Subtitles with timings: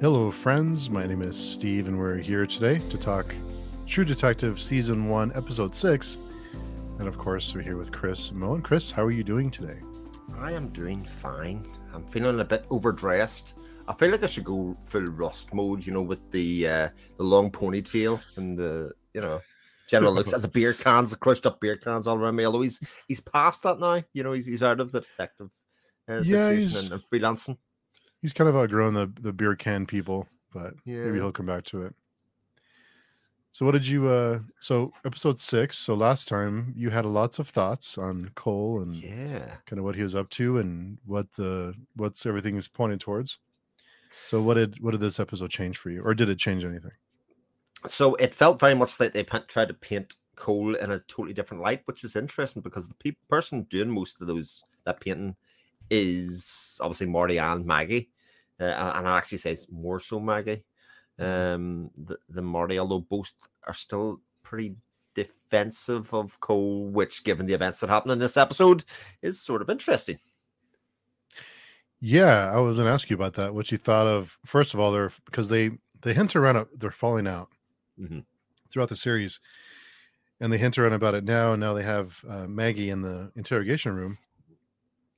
[0.00, 0.88] Hello, friends.
[0.88, 3.34] My name is Steve, and we're here today to talk
[3.86, 6.18] True Detective Season 1, Episode 6.
[6.98, 8.30] And of course, we're here with Chris.
[8.30, 9.78] And Chris, how are you doing today?
[10.38, 11.66] I am doing fine.
[11.92, 13.58] I'm feeling a bit overdressed.
[13.88, 17.24] I feel like I should go full rust mode, you know, with the uh, the
[17.24, 19.40] long ponytail and the, you know,
[19.88, 22.46] general looks at the beer cans, the crushed up beer cans all around me.
[22.46, 25.50] Although he's he's past that now, you know, he's he's out of the detective
[26.08, 27.58] uh, Yeah, situation he's- and, and freelancing.
[28.20, 31.04] He's kind of outgrown the, the beer can people, but Yeah.
[31.04, 31.94] maybe he'll come back to it.
[33.52, 35.76] So, what did you, uh, so episode six.
[35.76, 39.56] So, last time you had lots of thoughts on Cohle and Yeah.
[39.66, 43.38] kind of what he was up to and what the, what's everything is pointed towards.
[44.24, 46.02] So, what did, what did this episode change for you?
[46.02, 46.92] Or did it change anything?
[47.86, 51.62] So it felt very much like they tried to paint Cohle in a totally different
[51.62, 55.34] light, which is interesting because the pe- person doing most of those that painting
[55.90, 58.10] is obviously Marty and Maggie,
[58.60, 60.64] uh, and I actually say it's more so Maggie
[61.18, 63.32] um, th- than Marty, although both
[63.66, 64.74] are still pretty
[65.14, 68.84] defensive of Cohle, which, given the events that happened in this episode,
[69.22, 70.18] is sort of interesting.
[72.00, 73.54] Yeah, I was gonna ask you about that.
[73.54, 76.90] What you thought of first of all, they're because they they hint around it, they're
[76.90, 77.48] falling out
[78.00, 78.24] Mhm.
[78.70, 79.38] throughout the series,
[80.40, 81.52] and they hint around about it now.
[81.52, 84.16] And now they have uh, Maggie in the interrogation room.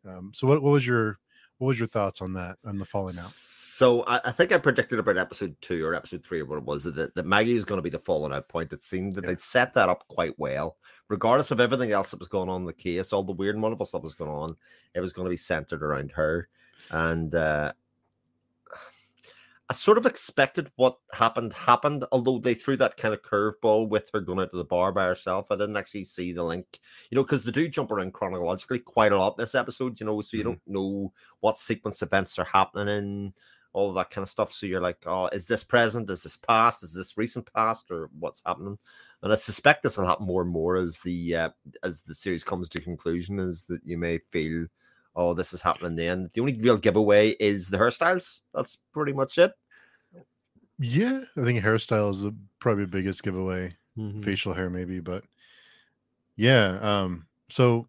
[0.07, 1.19] Um, so what what was your
[1.59, 3.31] what was your thoughts on that on the falling out?
[3.31, 6.65] So I, I think I predicted about episode two or episode three or what it
[6.65, 8.73] was that, that Maggie was going to be the falling out point.
[8.73, 9.29] It seemed that Yeah.
[9.31, 10.77] they'd set that up quite well,
[11.09, 13.63] regardless of everything else that was going on in the case, all the weird and
[13.63, 14.51] wonderful stuff was going on.
[14.95, 16.49] It was going to be centered around her,
[16.91, 17.73] and uh,
[19.73, 22.05] I sort of expected what happened happened.
[22.13, 25.07] Although they threw that kind of curveball with her going out to the bar by
[25.07, 26.79] herself, I didn't actually see the link.
[27.11, 29.99] You know, because they do jump around chronologically quite a lot this episode.
[29.99, 30.47] You know, so you Mhm.
[30.47, 33.35] don't know what sequence events are happening in
[33.73, 34.53] all of that kind of stuff.
[34.53, 36.11] So you're like, oh, is this present?
[36.11, 36.83] Is this past?
[36.83, 38.79] Is this recent past, or what's happening?
[39.23, 41.51] And I suspect this will happen more and more as the uh,
[41.83, 43.39] as the series comes to conclusion.
[43.39, 44.67] Is that you may feel,
[45.15, 46.31] oh, this is happening then.
[46.35, 48.41] The only real giveaway is the hairstyles.
[48.55, 49.53] That's pretty much it.
[50.79, 53.77] Yeah, I think hairstyle is the probably the biggest giveaway.
[53.97, 54.25] Mhm.
[54.25, 55.25] Facial hair maybe, but
[56.37, 56.79] yeah.
[56.81, 57.27] Um.
[57.49, 57.87] So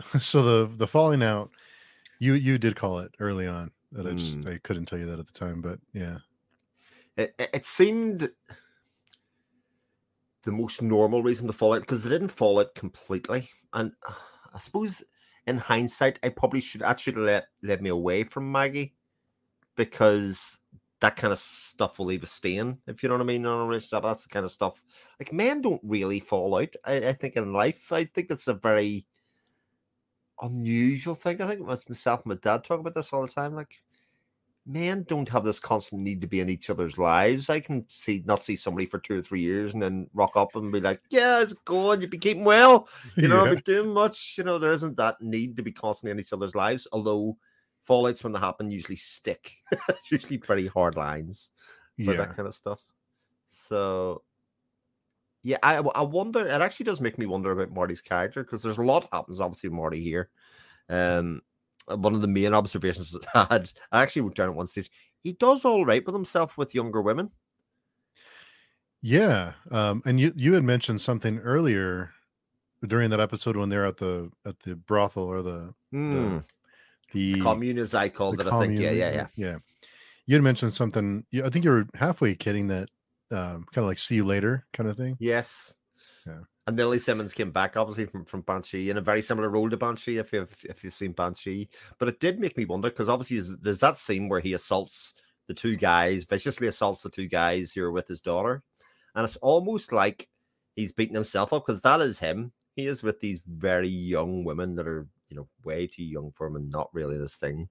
[0.18, 1.50] so the the falling out,
[2.18, 3.70] you you did call it early on.
[3.92, 4.54] That I just Mm.
[4.54, 6.18] I couldn't tell you that at the time, but yeah.
[7.16, 8.30] It, it, it seemed
[10.42, 13.48] the most normal reason to fall out because they didn't fall out completely.
[13.72, 14.12] And uh,
[14.54, 15.04] I suppose
[15.46, 18.94] in hindsight, I probably should actually let led me away from Maggie
[19.76, 20.60] because
[21.00, 23.60] that kind of stuff will leave a stain, if you know what I mean, on
[23.60, 24.02] a relationship.
[24.02, 24.82] That's the kind of stuff
[25.20, 26.74] like men don't really fall out.
[26.84, 29.06] I, I think in life, I think it's a very
[30.40, 31.40] unusual thing.
[31.40, 33.54] I think my- myself and my dad talk about this all the time.
[33.54, 33.82] Like
[34.66, 37.48] men don't have this constant need to be in each other's lives.
[37.48, 40.56] I can see not see somebody for two or three years and then rock up
[40.56, 42.00] and be like, "Yeah, how's it going?
[42.00, 42.88] You be keeping well?
[43.16, 43.50] You know, Yeah.
[43.50, 44.34] I've been doing much.
[44.36, 46.88] You know, there isn't that need to be constantly in each other's lives.
[46.92, 47.36] Although
[47.88, 49.54] fallouts when they happen usually stick,
[50.10, 51.50] usually pretty hard lines
[51.96, 52.16] for yeah.
[52.16, 52.80] that kind of stuff.
[53.46, 54.22] So,
[55.44, 56.44] yeah, I I wonder.
[56.46, 59.68] It actually does make me wonder about Marty's character because there's a lot happens obviously
[59.68, 60.30] with Marty here.
[60.88, 61.40] Um, uh,
[61.86, 64.90] one of the main observations that I had, I actually wrote down at one stage,
[65.22, 67.30] he does all right with himself with younger women.
[69.02, 72.12] Yeah, um, and you you had mentioned something earlier
[72.84, 76.38] during that episode when they're at the at the brothel or the Hmm.
[77.12, 78.80] the Commune, as I called the it, I think.
[78.80, 79.26] Yeah, yeah, yeah.
[79.36, 79.56] yeah.
[80.26, 81.24] You had mentioned something.
[81.44, 82.88] I think you were halfway kidding that
[83.30, 85.16] um, kind of like "see you later" kind of thing.
[85.20, 85.74] Yes.
[86.26, 86.40] Yeah.
[86.66, 89.76] And Lili Simmons came back, obviously from, from Banshee, in a very similar role to
[89.76, 91.68] Banshee, if you've if you've seen Banshee.
[91.98, 95.14] But it did make me wonder because obviously there's- that scene where he assaults
[95.46, 98.64] the two guys, viciously assaults the two guys who are with his daughter,
[99.14, 100.28] and it's almost like
[100.74, 102.50] he's beating himself up because that is him.
[102.74, 106.48] He is with these very young women that are you know way too young for
[106.48, 107.68] him and not really this thing,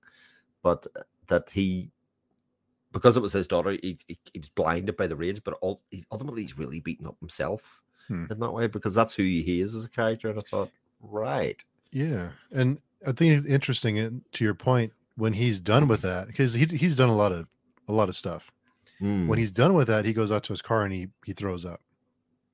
[0.63, 0.87] but
[1.27, 1.91] that he.
[2.93, 5.81] Because it was his daughter, he, he, he was blinded by the rage, but all,
[5.91, 8.25] he, ultimately he's really beating up himself Hmm.
[8.29, 10.29] in that way because that's who he is as a character.
[10.29, 10.69] And I thought,
[11.01, 13.97] right, Yeah, and I think it's interesting.
[13.99, 17.31] And to your point, when he's done with that, because he he's done a lot
[17.31, 17.47] of
[17.87, 18.51] a lot of stuff.
[18.99, 19.27] Hmm.
[19.27, 21.65] When he's done with that, he goes out to his car and he he throws
[21.65, 21.81] up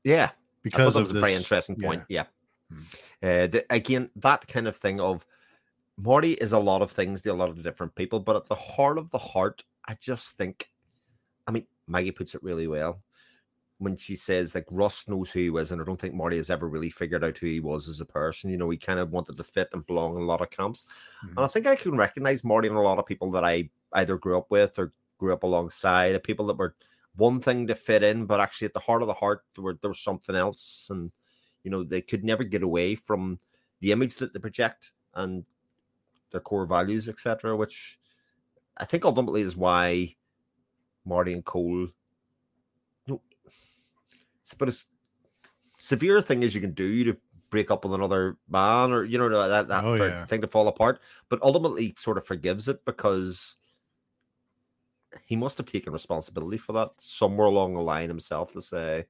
[0.04, 0.32] yeah,
[0.64, 1.18] because of was this.
[1.18, 2.04] a very interesting point.
[2.10, 2.26] Yeah,
[2.72, 2.82] Hmm.
[3.22, 5.26] uh, the, again, that kind of thing of
[5.98, 8.56] Marty is a lot of things to a lot of different people, but at the
[8.56, 10.70] heart of the heart, I just think,
[11.46, 13.02] I mean, Maggie puts it really well
[13.82, 16.52] when she says like Russ knows who he was, and I don't think Marty has
[16.52, 18.52] ever really figured out who he was as a person.
[18.52, 20.86] You know, he kind of wanted to fit and belong in a lot of camps,
[21.26, 21.30] Mhm.
[21.30, 24.18] and I think I can recognize Marty in a lot of people that I either
[24.18, 26.76] grew up with or grew up alongside, of people that were
[27.16, 29.78] one thing to fit in, but actually at the heart of the heart, there, were,
[29.82, 30.88] there was something else.
[30.90, 31.12] And,
[31.64, 33.38] you know, they could never get away from
[33.82, 35.46] the image that they project and
[36.30, 38.00] their core values, etc., which
[38.78, 40.16] I think ultimately is why
[41.04, 41.90] Marty and Cohle,
[44.54, 44.86] about as
[45.78, 47.18] severe a thing as you can do to
[47.50, 50.26] break up with another man or you know that that Oh, yeah.
[50.26, 53.58] thing to fall apart but ultimately sort of forgives it because
[55.26, 59.06] he must have taken responsibility for that somewhere along the line himself to say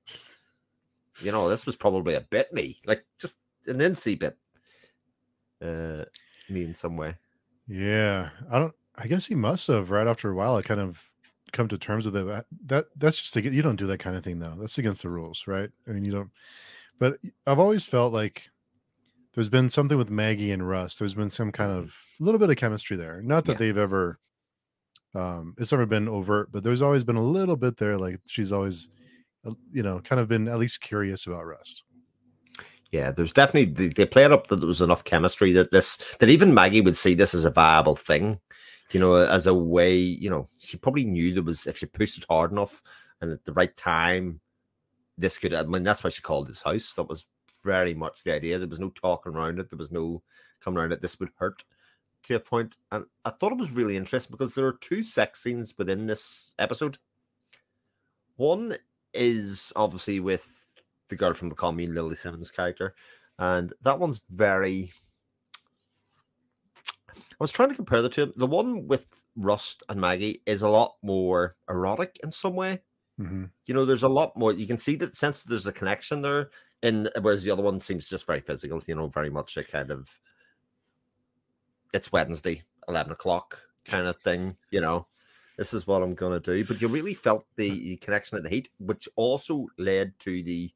[1.20, 4.38] you know this was probably a bit me like just an NC bit
[5.62, 6.06] uh
[6.50, 7.16] me in some way
[7.68, 8.76] Yeah, I don't.
[8.96, 10.56] I guess he must have right after a while.
[10.58, 11.11] I kind of
[11.52, 12.26] come to terms with it.
[12.28, 13.54] That- That that's just to get.
[13.54, 14.56] You don't do that kind of thing though.
[14.60, 15.70] That's against the rules, right?
[15.88, 16.32] I mean, you don't.
[17.00, 17.18] But
[17.48, 18.50] I've always felt like
[19.34, 20.96] there's been something with Maggie and Russ.
[20.96, 23.22] There's been some kind of a little bit of chemistry there.
[23.22, 23.58] Not that Yeah.
[23.60, 24.20] they've ever.
[25.14, 27.98] Um, it's never been overt, but there's always been a little bit there.
[27.98, 28.90] Like she's always,
[29.46, 31.84] uh, you know, kind of been at least curious about Russ.
[32.92, 36.30] Yeah, there's definitely they, they played up that there was enough chemistry that this that
[36.30, 38.40] even Maggie would see this as a viable thing,
[38.92, 42.18] you know, as a way, you know, she probably knew there was if she pushed
[42.18, 42.82] it hard enough
[43.22, 44.40] and at the right time,
[45.18, 46.94] this could I mean that's why she called his house.
[46.96, 47.26] That was
[47.64, 48.58] very much the idea.
[48.58, 50.22] There was no talking around it, there was no
[50.62, 51.02] coming around it.
[51.02, 51.64] This would hurt
[52.24, 52.78] to a point.
[52.92, 56.54] And I thought it was really interesting because there are two sex scenes within this
[56.60, 56.98] episode.
[58.38, 58.76] One
[59.14, 60.66] is obviously with
[61.10, 62.96] the girl from the commune, Lili Simmons' character,
[63.38, 64.92] and that one's very.
[67.16, 68.34] I was trying to compare the two.
[68.36, 72.82] The one with Rust and Maggie is a lot more erotic in some way.
[73.18, 74.54] hmm You know, there's a lot more.
[74.54, 76.50] You can see that sense that there's a connection there,
[76.84, 78.82] and whereas the other one seems just very physical.
[78.86, 80.20] You know, very much a kind of
[81.94, 84.58] it's Wednesday, eleven o'clock kind of thing.
[84.70, 85.08] You know,
[85.58, 86.64] this is what I'm gonna do.
[86.66, 90.72] But you really felt the connection at the heat, which also led to the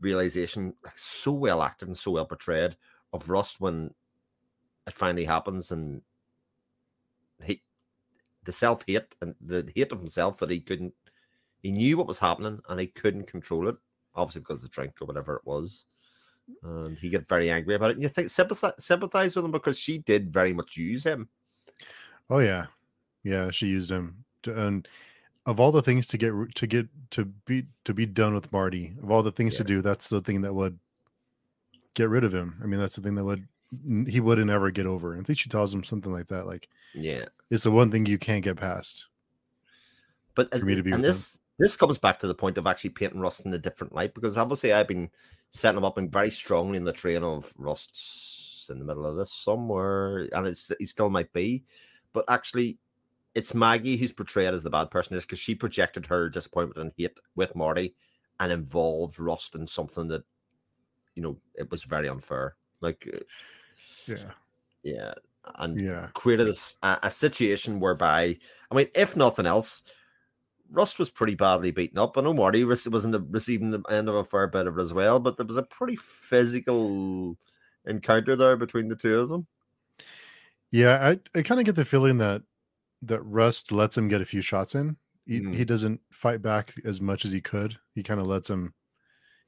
[0.00, 2.76] realization, like so well acted and so well portrayed,
[3.12, 3.94] of Rust when
[4.86, 6.02] it finally happens and
[7.42, 7.62] he
[8.44, 10.94] the self hate and the hate of himself that he couldn't
[11.64, 13.76] he knew what was happening and he couldn't control it,
[14.14, 15.86] obviously because of the drink or whatever it was.
[16.62, 17.94] And he got very angry about it.
[17.94, 21.26] And you think sympathize, sympathize with him because she did very much use him.
[22.28, 22.66] Oh yeah,
[23.22, 23.50] yeah.
[23.50, 24.86] She used him, to, and
[25.46, 28.94] of all the things to get to get to be to be done with Marty,
[29.02, 30.78] of all the things to do, that's the thing that would
[31.94, 32.60] get rid of him.
[32.62, 33.48] I mean, that's the thing that would
[34.08, 35.16] he wouldn't ever get over.
[35.18, 37.26] I think she tells him something like that, like Yeah.
[37.50, 39.06] it's the one thing you can't get past.
[40.34, 41.12] But For me to be and with him.
[41.12, 44.12] this this comes back to the point of actually painting Rust in a different light
[44.14, 45.08] because obviously I've been
[45.50, 49.16] setting him up and very strongly in the train of Rust's in the middle of
[49.16, 51.64] this somewhere, and it's he still might be,
[52.12, 52.78] but actually
[53.34, 56.92] it's Maggie who's portrayed as the bad person is because she projected her disappointment and
[56.96, 57.94] hate with Marty
[58.40, 60.24] and involved Rust in something that
[61.14, 62.56] you know it was very unfair.
[62.80, 63.18] Like uh,
[64.06, 64.30] Yeah,
[64.82, 65.12] yeah,
[65.56, 66.48] and yeah, created
[66.82, 68.38] a situation whereby,
[68.70, 69.82] I mean, if nothing else,
[70.70, 72.16] Rust was pretty badly beaten up.
[72.18, 74.82] I know Marty was in the receiving the end of a fair bit of it
[74.82, 77.36] as well, but there was a pretty physical
[77.86, 79.46] encounter there between the two of them.
[80.70, 81.10] yeah.
[81.34, 82.42] I I kind of get the feeling that
[83.02, 84.96] that Rust lets him get a few shots in.
[85.26, 85.54] He, Mm.
[85.54, 87.78] he doesn't fight back as much as he could.
[87.94, 88.74] He kind of lets him.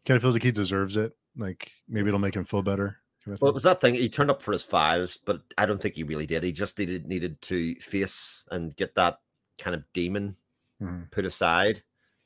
[0.04, 1.12] Kind of feels like he deserves it.
[1.36, 2.98] Like maybe it'll make him feel better.
[3.26, 3.94] Well, it was that thing.
[3.94, 6.42] He turned up for his fives, but I don't think he really did.
[6.42, 9.20] He just needed needed to face and get that
[9.58, 10.36] kind of demon
[10.80, 11.10] Mhm.
[11.10, 11.82] put aside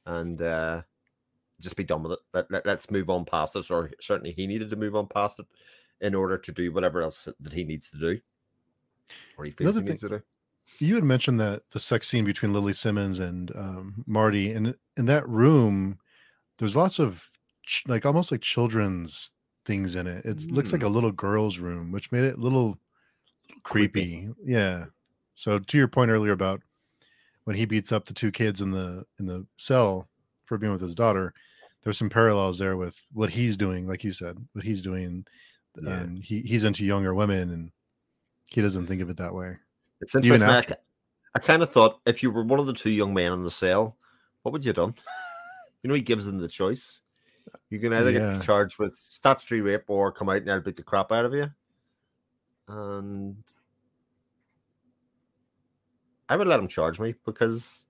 [0.07, 0.83] and uh
[1.61, 2.19] just be done with it.
[2.35, 3.71] Let, let, let's move on past it.
[3.71, 5.47] Or certainly he needed to move on past it
[6.01, 8.19] in order to do whatever else that he needs to do.
[9.39, 10.23] Or he feels Another he thing- needs to do.
[10.79, 15.07] You had mentioned that the sex scene between Lili Simmons and um, Marty, and in
[15.07, 15.99] that room,
[16.59, 17.29] there's lots of
[17.67, 19.33] ch- like almost like children's
[19.65, 20.25] things in it.
[20.25, 20.95] It looks like a mm.
[20.95, 24.23] little girl's room, which made it a little, little Creepy.
[24.23, 24.35] creepy.
[24.45, 24.87] Yeah.
[25.35, 26.61] So to your point earlier about
[27.45, 30.09] when he beats up the two kids in the in the cell
[30.45, 31.33] for being with his daughter,
[31.83, 35.25] there's some parallels there with what he's doing, like you said, what he's doing.
[35.81, 35.95] Yeah.
[35.95, 37.71] And he he's into younger women, and
[38.51, 39.57] he doesn't think of it that way.
[40.01, 40.49] It's interesting.
[40.49, 40.65] I,
[41.35, 43.51] I kind of thought if you were one of the two young men in the
[43.51, 43.97] cell,
[44.43, 44.95] what would you have done?
[45.83, 47.03] you know, he gives them the choice.
[47.71, 48.35] You can either Yeah.
[48.35, 51.35] get charged with statutory rape or come out and I'll beat the crap out of
[51.35, 51.51] you.
[52.69, 53.37] And
[56.29, 57.87] I would let him charge me because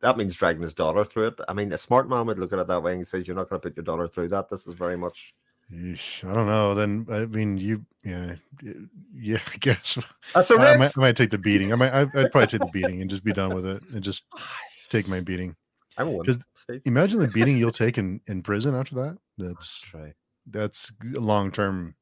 [0.00, 1.40] that means dragging his daughter through it.
[1.48, 3.48] I mean, a smart man would look at it that way and says, You're not
[3.48, 4.48] going to put your daughter through that.
[4.50, 5.34] This is very much
[5.72, 6.74] Yeesh, I don't know.
[6.74, 8.34] Then I mean, you, yeah,
[9.14, 9.38] yeah.
[9.54, 9.96] I guess
[10.34, 10.78] That's a I risk.
[10.98, 11.72] might, I might take the beating.
[11.72, 14.02] I might, I- I'd probably take the beating and just be done with it and
[14.02, 14.24] just
[14.90, 15.56] take my beating.
[15.98, 16.82] Woman, 'Cause Steve.
[16.84, 19.18] Imagine the beating you'll take in in prison after that.
[19.38, 20.14] That's That's right.
[20.46, 21.94] that's long term.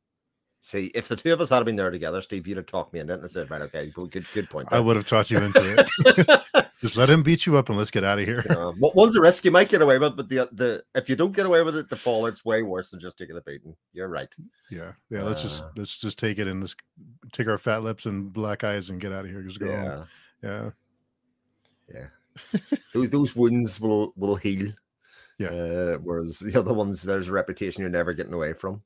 [0.62, 3.00] See, if the two of us had been there together, Steve, you'd have talked me
[3.00, 4.68] into it and said, right, okay, good, good, point.
[4.70, 6.66] I would have taught you into it.
[6.82, 8.44] just let him beat you up and let's get out of here.
[8.46, 11.16] You know, one's a risk you might get away with, but the the if you
[11.16, 13.74] don't get away with it, the fallout's way worse than just taking the beating.
[13.94, 14.34] You're right.
[14.70, 15.22] Yeah, yeah.
[15.22, 15.70] Let's just Uh.
[15.76, 16.76] let's just take it and let's
[17.32, 19.40] take our fat lips and black eyes and get out of here.
[19.40, 19.66] Just go.
[19.66, 20.04] Yeah,
[20.42, 20.70] Yeah,
[21.90, 22.06] yeah.
[22.94, 24.72] Those those wounds will will heal.
[25.38, 25.48] Yeah.
[25.48, 28.82] Uh, whereas the other ones, there's a reputation you're never getting away from.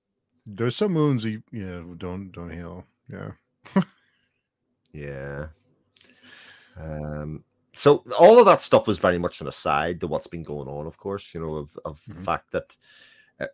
[0.47, 2.85] there's some wounds you yeah don't don't heal.
[3.11, 3.33] Yeah,
[4.93, 5.49] Yeah.
[6.77, 7.45] Um.
[7.77, 10.87] So all of that stuff was very much an aside to what's been going on,
[10.87, 11.35] of course.
[11.35, 12.25] You know, of of the Mhm.
[12.25, 12.77] fact that
[13.41, 13.47] uh,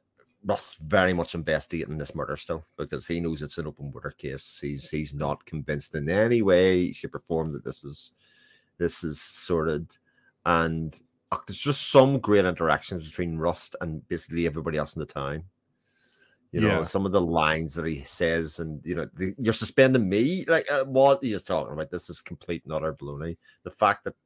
[0.45, 4.59] Russ very much investigating this murder still because he knows it's an open murder case.
[4.61, 8.13] He's he's not convinced in any way, shape, or form that this is
[8.81, 9.97] this is sorted,
[10.47, 10.99] and
[11.31, 15.45] uh, there's just some great interactions between Rust and basically everybody else in the town.
[16.51, 16.83] You know, Yeah.
[16.83, 20.45] some of the lines that he says, and you know, the, you're suspending me.
[20.49, 21.91] Like, uh, what are you talking about?
[21.91, 23.37] This is complete and utter baloney.
[23.63, 24.17] The fact that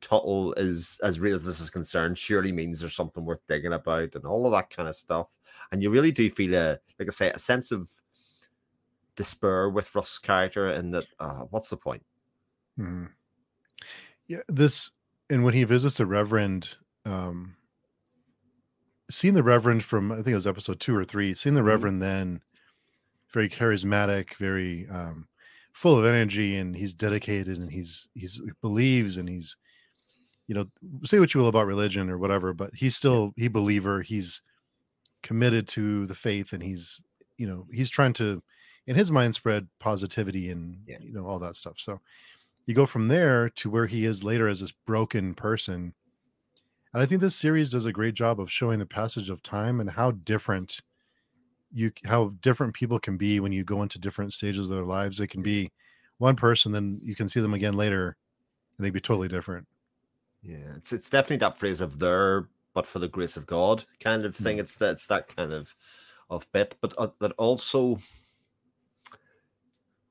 [0.00, 4.16] Tuttle is as real as this is concerned surely means there's something worth digging about,
[4.16, 5.28] and all of that kind of stuff.
[5.70, 7.88] And you really do feel a, like I say, a sense of
[9.14, 12.02] despair with Russ's character, and that uh, what's the point?
[12.78, 13.12] Mhm.
[14.28, 14.40] Yeah.
[14.48, 14.90] This
[15.30, 17.56] and when he visits the Reverend, um,
[19.10, 21.66] seeing the Reverend from I think it was episode two or three, seeing the Mhm.
[21.66, 22.42] Reverend then,
[23.32, 25.28] very charismatic, very um,
[25.72, 29.56] full of energy, and he's dedicated, and he's he's he believes, and he's
[30.46, 30.70] you know
[31.04, 34.02] say what you will about religion or whatever, but he's still he believer.
[34.02, 34.42] He's
[35.22, 37.00] committed to the faith, and he's
[37.38, 38.42] you know he's trying to
[38.86, 40.98] in his mind spread positivity and Yeah.
[41.00, 41.78] you know all that stuff.
[41.78, 42.00] So
[42.66, 45.94] you go from there to where he is later as this broken person.
[46.92, 49.80] And I think this series does a great job of showing the passage of time
[49.80, 50.80] and how different
[51.72, 55.18] you how different people can be when you go into different stages of their lives.
[55.18, 55.72] They can be
[56.18, 58.16] one person, then you can see them again later,
[58.78, 59.66] and they'd be totally different.
[60.42, 64.24] Yeah, it's it's definitely that phrase of there, but for the grace of God kind
[64.24, 64.58] of thing.
[64.58, 64.60] Mm.
[64.60, 65.74] It's that it's that kind of
[66.30, 67.98] of bit, but uh, that also,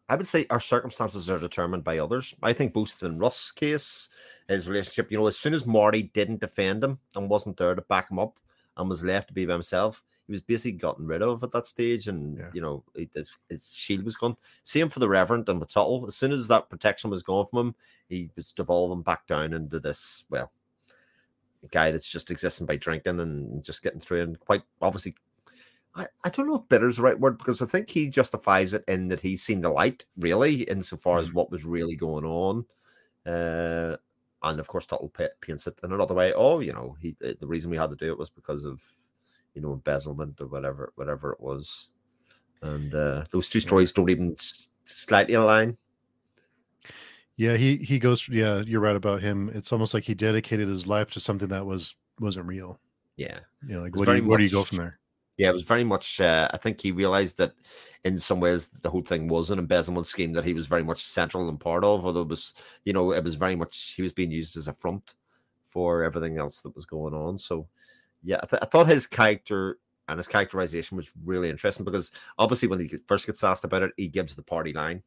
[0.10, 2.34] I would say, our circumstances are determined by others.
[2.44, 4.10] I think both in Russ's case,
[4.48, 7.82] his relationship, you know, as soon as Marty didn't defend him and wasn't there to
[7.84, 8.38] back him up
[8.76, 11.66] and was left to be by himself, he was basically gotten rid of at that
[11.66, 12.50] stage, and Yeah.
[12.54, 14.36] you know, his, his shield was gone.
[14.64, 16.06] Same for the Reverend and Tuttle.
[16.08, 17.76] As soon as that protection was gone from him,
[18.10, 20.52] he was devolving back down into this well
[21.72, 25.16] guy that's just existing by drinking and just getting through and quite obviously
[25.96, 28.74] I, I don't know if bitter is the right word because I think he justifies
[28.74, 31.34] it in that he's seen the light really insofar as Mhm.
[31.34, 32.66] what was really going on
[33.26, 33.96] uh
[34.42, 37.38] and of course Tuttle pa- paints it in another way oh you know he the
[37.40, 38.82] the reason we had to do it was because of
[39.54, 41.92] you know embezzlement or whatever whatever it was
[42.64, 44.36] and uh those two stories don't even
[44.86, 45.78] slightly align
[47.36, 48.28] Yeah, he he goes.
[48.30, 49.50] Yeah, you're right about him.
[49.56, 52.80] It's almost like he dedicated his life to something that was wasn't real.
[53.18, 55.00] yeah You know, like what do you, very where do you go from there?
[55.38, 56.22] Yeah, it was very much.
[56.22, 57.54] Uh, I think he realized that
[58.04, 61.06] in some ways the whole thing was an embezzlement scheme that he was very much
[61.06, 62.06] central and part of.
[62.06, 62.54] Although it was,
[62.86, 65.16] you know, it was very much he was being used as a front
[65.70, 67.40] for everything else that was going on.
[67.40, 67.68] So,
[68.22, 72.68] yeah, I, th- I thought his character and his characterization was really interesting because obviously
[72.68, 75.02] when he first gets asked about it, he gives the party line.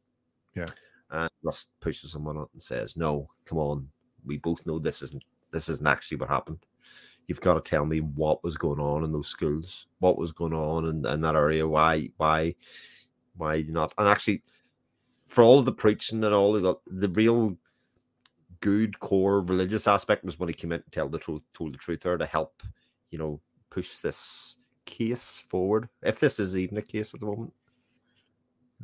[0.55, 0.67] Yeah.
[1.11, 3.87] and Rust pushes him on it and says, "No, come on,
[4.25, 6.59] we both know this isn't this isn't actually what happened."
[7.27, 10.53] You've got to tell me what was going on in those schools, what was going
[10.53, 12.55] on in, in that area, why, why,
[13.35, 13.93] why not?
[13.97, 14.43] And actually,
[15.27, 17.57] for all the preaching and all of the, the real
[18.61, 21.77] good core religious aspect was when he came in to tell the truth, told the
[21.77, 22.63] truth there to help,
[23.11, 25.89] you know, push this case forward.
[26.01, 27.53] If this is even a case at the moment.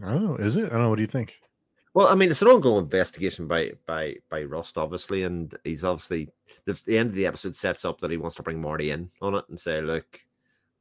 [0.03, 0.35] I don't know.
[0.35, 0.65] Is it?
[0.65, 0.89] I don't know.
[0.89, 1.39] What do you think?
[1.93, 6.29] Well, I mean, it's an ongoing investigation by by by Rust, obviously, and he's obviously
[6.65, 9.11] the, the end of the episode sets up that he wants to bring Marty in
[9.21, 10.19] on it and say, "Look,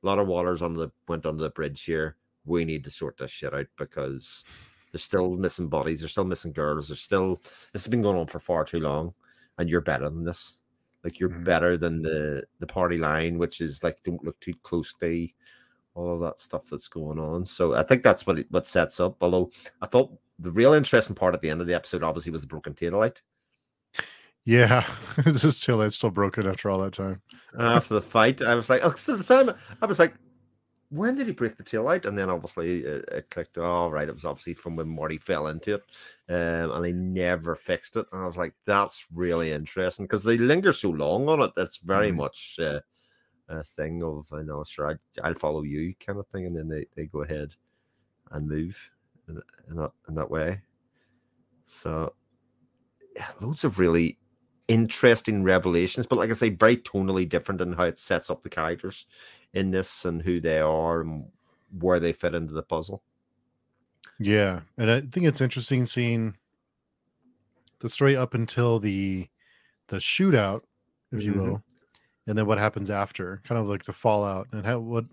[0.02, 2.16] a lot of waters on the went under the bridge here.
[2.46, 4.44] We need to sort this shit out because
[4.90, 7.40] there's still missing bodies, there's still missing girls, there's still
[7.72, 9.12] this has been going on for far too long,
[9.58, 10.56] and you're better than this.
[11.04, 11.44] Like you're Mhm.
[11.44, 15.34] better than the the party line, which is like don't look too closely."
[15.94, 18.98] All of that stuff that's going on, so I think that's what it, what sets
[18.98, 19.16] up.
[19.20, 19.50] Although
[19.82, 20.10] I thought
[20.42, 22.98] the real interesting part at the end of the episode obviously was the broken tail
[22.98, 23.22] light.
[24.44, 24.86] Yeah,
[25.24, 27.22] this tail light's still broken after all that time.
[27.58, 30.14] After the fight, I was like, oh, so the time I was like,
[30.90, 32.04] when did he break the tail light?
[32.04, 33.56] And then obviously it, it clicked.
[33.56, 35.82] Oh, right, it was obviously from when Marty fell into it,
[36.28, 38.06] um, and they never fixed it.
[38.12, 41.52] And I was like, that's really interesting because they linger so long on it.
[41.54, 42.16] That's very mm.
[42.16, 42.80] much uh,
[43.48, 46.68] a thing of, I know, sure, I, will follow you kind of thing, and then
[46.68, 47.54] they, they go ahead
[48.32, 48.90] and move
[49.28, 50.60] in, in that in that way.
[51.66, 52.14] So,
[53.16, 54.18] yeah, loads of really
[54.68, 58.48] interesting revelations, but like I say, very tonally different in how it sets up the
[58.48, 59.06] characters
[59.54, 61.30] in this and who they are and
[61.80, 63.02] where they fit into the puzzle.
[64.18, 66.36] Yeah, and I think it's interesting seeing
[67.80, 69.28] the story up until the
[69.88, 70.62] the shootout,
[71.10, 71.32] if mm-hmm.
[71.32, 71.62] you will,
[72.26, 75.04] and then what happens after, kind of like the fallout and how what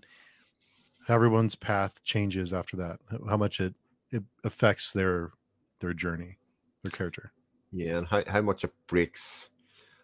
[1.06, 3.74] how everyone's path changes after that, how much it
[4.12, 5.32] it affects their
[5.80, 6.38] their journey,
[6.82, 7.32] their character.
[7.72, 9.50] Yeah, and how, how much it breaks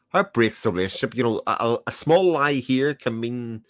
[0.09, 1.15] how it breaks the relationship.
[1.15, 3.65] You know, a, a small lie here can mean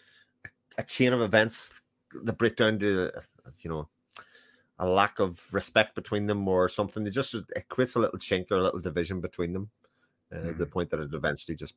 [0.78, 1.82] a chain of events
[2.24, 3.10] that break down to
[3.60, 3.88] you know
[4.78, 7.06] a lack of respect between them or something.
[7.06, 9.70] It just it creates a little chink or a little division between them.
[10.32, 10.58] Uh, mm.
[10.58, 11.74] The point that it eventually just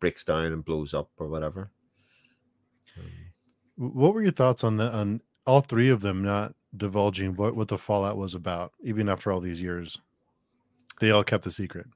[0.00, 1.70] breaks down and blows up or whatever.
[2.98, 7.54] Um, what were your thoughts on the on all three of them not divulging what
[7.54, 9.98] what the fallout was about, even after all these years?
[11.00, 11.86] They all kept the secret.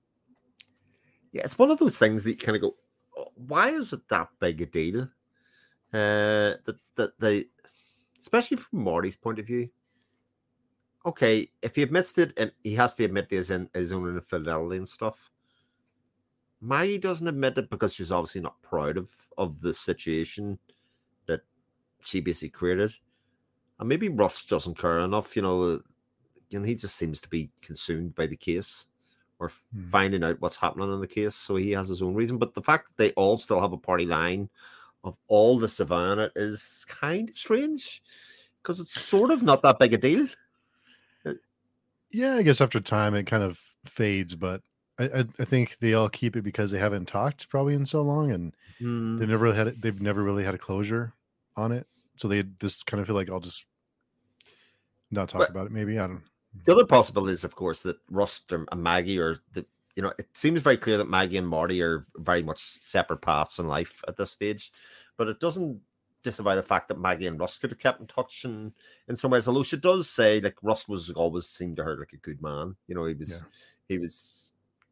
[1.32, 2.75] Yeah, it's one of those things that you kind of go,
[3.16, 5.02] oh, why is it that big a deal?
[5.92, 7.44] Uh, that that they,
[8.18, 9.68] especially from Marty's point of view.
[11.06, 14.76] Okay, if he admits it, and he has to admit his in his own infidelity
[14.76, 15.30] and stuff.
[16.61, 20.58] Maggie doesn't admit it because she's obviously not proud of of the situation
[21.26, 21.42] that
[22.00, 22.92] she basically created,
[23.78, 25.37] and maybe Russ doesn't care enough.
[25.37, 25.80] You know,
[26.50, 28.87] you know, he just seems to be consumed by the case
[29.38, 29.88] or hmm.
[29.88, 31.35] finding out what's happening in the case.
[31.35, 32.38] So he has his own reason.
[32.38, 34.49] But the fact that they all still have a party line
[35.04, 38.02] of all the savannah is kind of strange
[38.62, 40.26] because it's sort of not that big a deal.
[41.25, 41.34] Uh,
[42.10, 44.62] yeah, I guess after time it kind of fades, but
[44.99, 48.32] I, I, think they all keep it because they haven't talked probably in so long,
[48.32, 49.17] and mm.
[49.17, 51.12] they never really had they've never really had a closure
[51.56, 51.86] on it.
[52.19, 53.67] So they just kind of feel like I'll just
[55.11, 55.73] not talk but about it.
[55.73, 56.23] Maybe I don't.
[56.65, 59.65] The other possibility is, of course, that Rust and Maggie are the
[59.99, 63.59] you know, it seems very clear that Maggie and Marty are very much separate paths
[63.59, 64.71] in life at this stage,
[65.17, 65.81] but it doesn't
[66.23, 68.73] disavow the fact that Maggie and Russ could have kept in touch and
[69.09, 69.49] in some ways.
[69.49, 72.76] Although she does say like Russ was always seen to her like a good man.
[72.87, 73.49] You know, he was yeah.
[73.89, 74.50] he was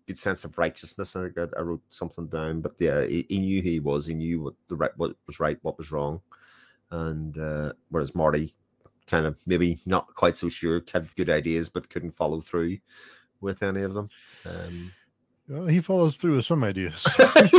[0.08, 1.14] good sense of righteousness.
[1.14, 4.06] I think I, I wrote something down, but yeah, he, he, knew who he was.
[4.06, 6.20] He knew what the right what was right, what was wrong,
[6.90, 8.54] and uh, whereas Marty
[9.06, 12.78] kind of maybe not quite so sure, had good ideas but couldn't follow through
[13.40, 14.08] with any of them.
[14.44, 14.92] Um,
[15.48, 17.06] well, he follows through with some ideas.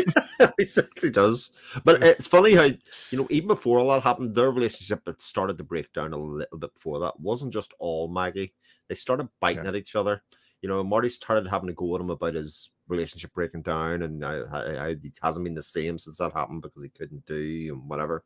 [0.58, 1.52] he certainly does.
[1.86, 5.58] But it's funny how you know even before all that happened, their relationship had started
[5.58, 7.16] to break down a little bit before that.
[7.16, 8.54] It wasn't just all Maggie.
[8.90, 9.70] They started biting yeah.
[9.70, 10.22] at each other.
[10.62, 14.26] You know, Marty started having to go at him about his relationship breaking down, and
[14.26, 17.90] I, I, it hasn't been the same since that happened because he couldn't do and
[17.90, 18.24] whatever.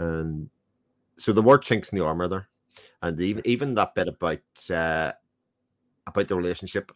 [0.00, 0.48] And
[1.16, 2.48] so there were chinks in the armor there,
[3.02, 5.12] and even even that bit about uh,
[6.06, 6.90] about the relationship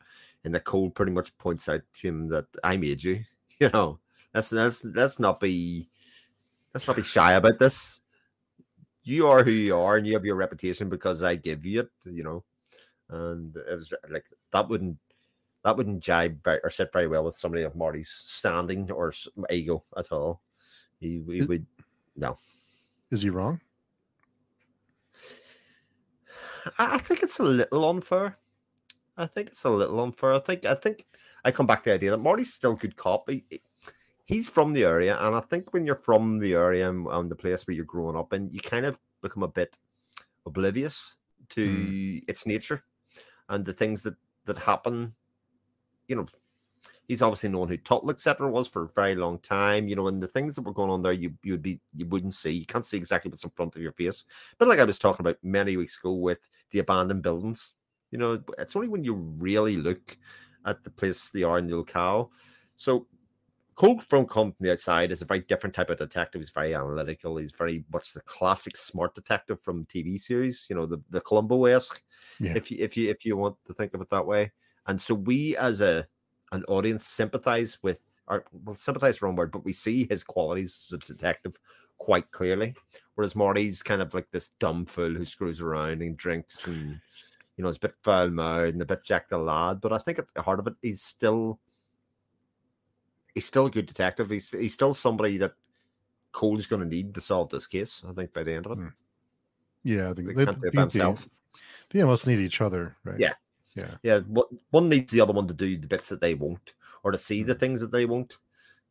[0.44, 3.24] and Nicole pretty much points out to him that I made you.
[3.60, 4.00] You know,
[4.34, 5.88] let's let's let's not be
[6.74, 8.00] let's not be shy about this.
[9.04, 11.90] You are who you are, and you have your reputation because I give you it.
[12.02, 12.44] You know,
[13.10, 14.98] and it was like that wouldn't
[15.62, 19.12] that wouldn't jibe very, or sit very well with somebody of Marty's standing or
[19.50, 20.42] ego at all.
[20.98, 21.64] He, he would
[22.16, 22.36] no.
[23.14, 23.60] Is he wrong?
[26.78, 28.38] I think it's a little unfair.
[29.16, 30.32] I think it's a little unfair.
[30.32, 31.06] I think I think
[31.44, 33.30] I come back to the idea that Marty's still good cop.
[33.30, 33.44] He,
[34.24, 37.36] he's from the area, and I think when you're from the area and, and the
[37.36, 39.78] place where you're growing up, and you kind of become a bit
[40.44, 41.18] oblivious
[41.50, 42.24] to mm.
[42.26, 42.82] its nature
[43.48, 45.14] and the things that that happen.
[46.08, 46.26] You know,
[47.08, 48.48] he's obviously known who Tuttle etc.
[48.50, 49.88] was for a very long time.
[49.88, 52.06] You know, and the things that were going on there, you you would be you
[52.06, 52.52] wouldn't see.
[52.52, 54.24] You can't see exactly what's in front of your face.
[54.58, 57.74] But like I was talking about many weeks ago with the abandoned buildings
[58.14, 60.16] you know, it's only when you really look
[60.66, 62.30] at the place they are in the locale.
[62.76, 63.08] So
[63.74, 66.40] Cohle from come from the outside is a very different type of detective.
[66.40, 67.36] He's very analytical.
[67.38, 70.64] He's very much the classic smart detective from TV series.
[70.70, 72.00] You know, the the Columbo esque,
[72.38, 72.52] yeah.
[72.54, 74.52] if you if you if you want to think of it that way.
[74.86, 76.06] And so we as a
[76.52, 80.94] an audience sympathize with, or well, sympathize wrong word, but we see his qualities as
[80.94, 81.58] a detective
[81.98, 82.74] quite clearly.
[83.14, 87.00] Whereas Marty's kind of like this dumb fool who screws around and drinks and
[87.56, 89.98] you know, he's a bit foul mouthed and a bit Jack the lad, but I
[89.98, 91.60] think at the heart of it, he's still
[93.34, 94.30] he's still a good detective.
[94.30, 95.54] He's he's still somebody that
[96.32, 98.02] Cohle's going to need to solve this case.
[98.08, 98.92] I think by the end of it, Mm.
[99.84, 101.28] Yeah, I think They they, can't do it they, they, himself.
[101.90, 103.20] they almost need each other, right?
[103.20, 103.34] Yeah.
[103.74, 103.96] Yeah.
[104.02, 107.10] yeah, what one needs the other one to do the bits that they won't, or
[107.10, 108.38] to see the things that they won't,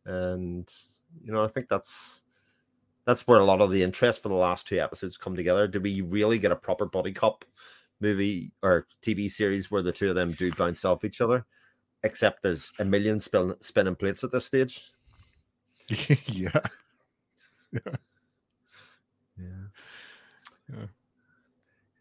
[0.05, 0.69] and
[1.23, 2.23] you know, I think that's
[3.05, 5.67] that's where a lot of the interest for the last two episodes come together.
[5.67, 7.45] Do we really get a proper buddy cop
[8.01, 11.45] movie or TV series where the two of them do bounce off each other?
[12.03, 14.81] Except there's a million spin, spinning plates at this stage.
[16.27, 16.59] yeah.
[19.37, 19.67] Yeah.
[20.71, 20.85] Yeah.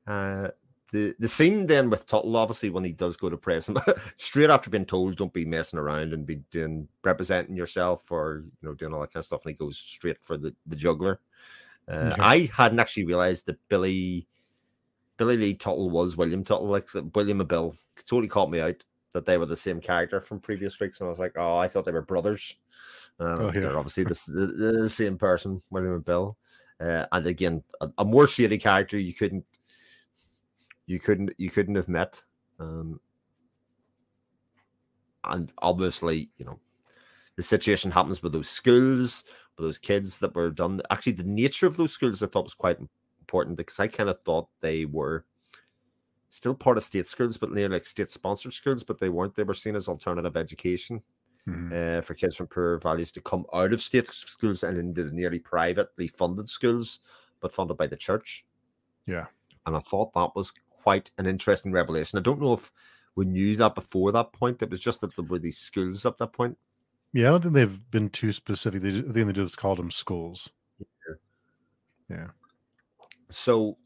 [0.06, 0.50] Uh,
[0.92, 3.76] the the scene then with Tuttle, obviously, when he does go to prison,
[4.16, 8.68] straight after being told, don't be messing around and be doing representing yourself or you
[8.68, 11.20] know doing all that kind of stuff, and he goes straight for the the juggler.
[11.88, 12.14] Uh.
[12.18, 14.28] I hadn't actually realized that Billy
[15.16, 17.74] Billy Lee Tuttle was William Tuttle, like William and Bill
[18.06, 21.10] totally caught me out that they were the same character from previous weeks, and I
[21.10, 22.56] was like, oh, I thought they were brothers.
[23.20, 23.60] Uh, Oh, yeah.
[23.60, 24.46] They're obviously the, the,
[24.82, 26.36] the same person, William and Bill.
[26.80, 29.44] Uh, and again, a, a more shady character you couldn't,
[30.92, 32.22] you couldn't, you couldn't have met.
[32.60, 33.00] Um,
[35.24, 36.58] and obviously, you know,
[37.36, 39.24] the situation happens with those schools,
[39.56, 40.80] with those kids that were done.
[40.90, 42.78] Actually, the nature of those schools I thought was quite
[43.20, 45.24] important because I kind of thought they were
[46.28, 49.34] still part of state schools, but near like state sponsored schools, but they weren't.
[49.34, 51.02] They were seen as alternative education
[51.46, 51.98] Mhm.
[51.98, 55.10] uh, for kids from poorer values to come out of state schools and into the
[55.10, 57.00] nearly privately funded schools,
[57.40, 58.46] but funded by the church.
[59.06, 59.26] Yeah.
[59.66, 62.18] And I thought that was quite an interesting revelation.
[62.18, 62.72] I don't know if
[63.14, 64.62] we knew that before that point.
[64.62, 66.56] It was just that there were these schools at that point.
[67.12, 68.82] Yeah, I don't think they've been too specific.
[68.82, 70.50] They, I think they just called them schools.
[72.08, 72.28] Yeah.
[73.30, 73.76] So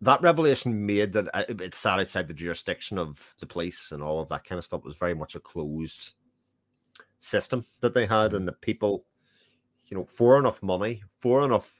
[0.00, 4.20] that revelation made that uh, it sat outside the jurisdiction of the police and all
[4.20, 4.80] of that kind of stuff.
[4.80, 6.14] It was very much a closed
[7.20, 9.04] system that they had, and the people,
[9.88, 11.74] you know, for enough money, for enough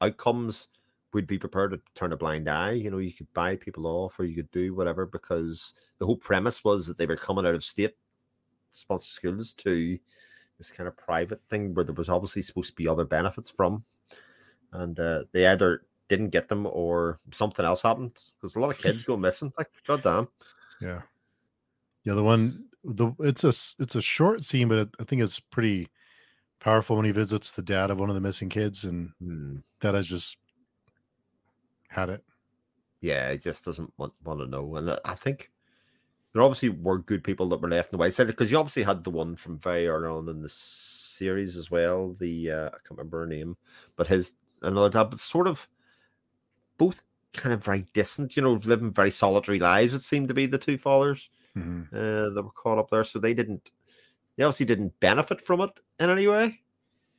[0.00, 0.68] outcomes,
[1.14, 2.72] would be prepared to turn a blind eye.
[2.72, 6.16] You know, you could buy people off or you could do whatever because the whole
[6.16, 7.96] premise was that they were coming out of state
[8.72, 9.98] sponsored schools to
[10.58, 13.84] this kind of private thing where there was obviously supposed to be other benefits from.
[14.72, 18.78] And uh, they either didn't get them or something else happened because a lot of
[18.78, 19.52] kids go missing.
[19.56, 20.28] Like, goddamn.
[20.80, 21.02] Yeah.
[22.04, 23.48] Yeah, the one the it's a
[23.82, 25.88] it's a short scene, but it, I think it's pretty
[26.60, 29.56] powerful when he visits the dad of one of the missing kids, and Hmm.
[29.80, 30.38] that has just
[31.94, 32.24] had it.
[33.00, 34.76] Yeah, he just doesn't want, want to know.
[34.76, 35.50] And uh, I think
[36.32, 38.06] there obviously were good people that were left in the way.
[38.06, 41.70] wayside because you obviously had the one from very early on in the series as
[41.70, 42.14] well.
[42.18, 43.56] The uh, I can't remember her name,
[43.96, 45.68] but his another dad, but sort of
[46.78, 47.02] both
[47.32, 49.94] kind of very distant, you know, living very solitary lives.
[49.94, 51.88] It seemed to be the two fathers Mhm.
[51.92, 53.70] uh, that were caught up there, so they didn't.
[54.36, 56.60] They obviously didn't benefit from it in any way,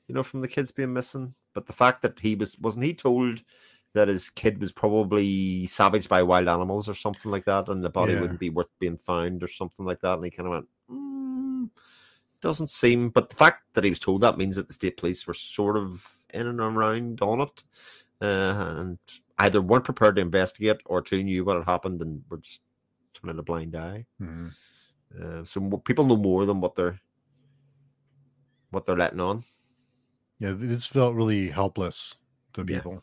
[0.07, 1.35] you know, from the kids being missing.
[1.53, 3.43] But the fact that he was wasn't he told
[3.95, 7.89] that his kid was probably savaged by wild animals or something like that, and the
[7.89, 8.21] body Yeah.
[8.21, 10.67] wouldn't be worth being found or something like that, and he kind of went.
[10.91, 11.69] Mm,
[12.41, 15.25] doesn't seem, but the fact that he was told that means that the state police
[15.25, 17.63] were sort of in and around on it,
[18.21, 18.99] uh, and
[19.39, 22.61] either weren't prepared to investigate or two knew what had happened and were just
[23.13, 24.05] turning a blind eye.
[24.21, 24.51] Mhm.
[25.17, 26.99] Uh, so people know more than what they're
[28.71, 29.45] what they're letting on.
[30.39, 32.15] Yeah, it just felt really helpless.
[32.53, 32.99] The Yeah.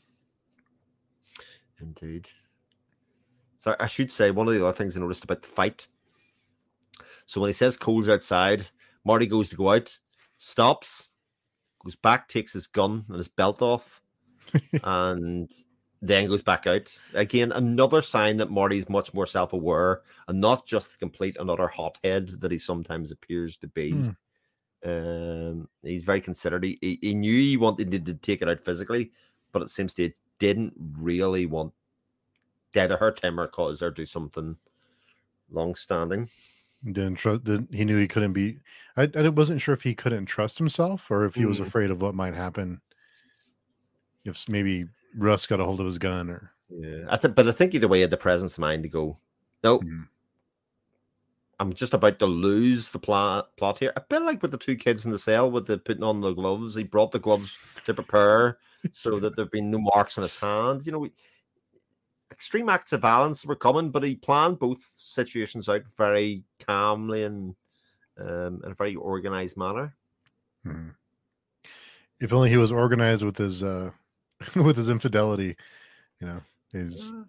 [1.83, 2.29] Indeed.
[3.59, 5.87] So I should say one of the other things I noticed about the fight.
[7.27, 8.67] So when he says Cohle's outside,
[9.05, 9.97] Marty goes to go out,
[10.37, 11.09] stops,
[11.85, 14.03] goes back, takes his gun and his belt off,
[14.85, 15.51] and
[16.01, 16.93] then goes back out.
[17.15, 22.29] Again, another sign that Marty's much more self-aware and not just the complete another hothead
[22.41, 23.93] that he sometimes appears to be.
[23.93, 24.11] Hmm.
[24.85, 26.65] Um, he's very considerate.
[26.65, 29.13] He, he, knew he wanted to, to take it out physically,
[29.53, 30.13] but it seems he
[30.43, 31.73] didn't really want
[32.73, 34.57] to either hurt him or cause or do something
[35.53, 36.29] long standing.
[36.85, 37.45] Didn't trust.
[37.45, 38.59] Didn't, he knew he couldn't be.
[38.97, 41.67] I, I wasn't sure if he couldn't trust himself or if he was Mm.
[41.67, 42.81] afraid of what might happen.
[44.25, 46.51] If maybe Russ got a hold of his gun or.
[46.71, 48.89] Yeah, I think, but I think either way, he had the presence of mind to
[48.89, 49.17] go.
[49.63, 50.09] No, Mhm.
[51.61, 53.93] I'm just about to lose the plot plot here.
[53.95, 56.33] A bit like with the two kids in the cell with the putting on the
[56.33, 56.75] gloves.
[56.75, 58.59] He brought the gloves to prepare
[58.93, 60.85] so that there'd been no marks on his hand.
[60.85, 61.13] You know, we,
[62.31, 67.55] extreme acts of violence were coming, but he planned both situations out very calmly and
[68.19, 69.95] um, in a very organized manner.
[70.67, 70.95] Mhm.
[72.21, 73.91] If only he was organized with his uh
[74.57, 75.57] with his infidelity,
[76.21, 76.41] you know,
[76.73, 77.23] his Yeah.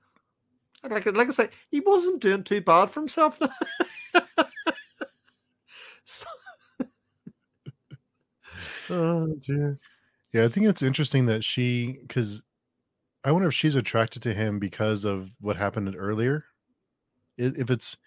[0.90, 3.40] Like, like I say, he wasn't doing too bad for himself.
[6.06, 6.26] So-
[8.90, 9.80] oh dear.
[10.34, 12.42] Yeah, I think it's interesting that she because
[13.24, 16.46] I wonder if she's attracted to him because of what happened earlier.
[17.38, 17.98] If it's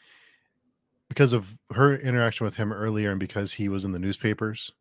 [1.09, 4.73] because of her interaction with him earlier and because he was in the newspapers,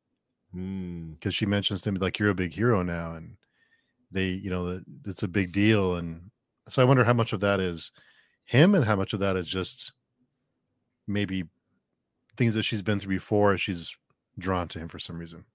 [0.53, 1.13] Hmm.
[1.13, 3.37] because she mentions to him like you're a big hero now and
[4.11, 6.31] they you know it's a big deal and
[6.69, 7.91] so i wonder how much of that is
[8.45, 9.93] him and how much of that is just
[11.07, 11.43] maybe
[12.37, 13.97] things that she's been through before she's
[14.39, 15.45] drawn to him for some reason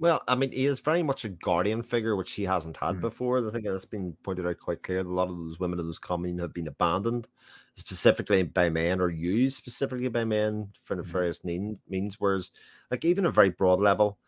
[0.00, 3.02] Well, I mean, he is very much a guardian figure, which he hasn't had Mhm.
[3.02, 3.46] before.
[3.46, 5.00] I think that's been pointed out quite clear.
[5.00, 7.28] A lot of those women in those communes have been abandoned,
[7.74, 12.18] specifically by men or used specifically by men for nefarious mean, means.
[12.18, 12.50] Whereas,
[12.90, 14.18] like, even a very broad level,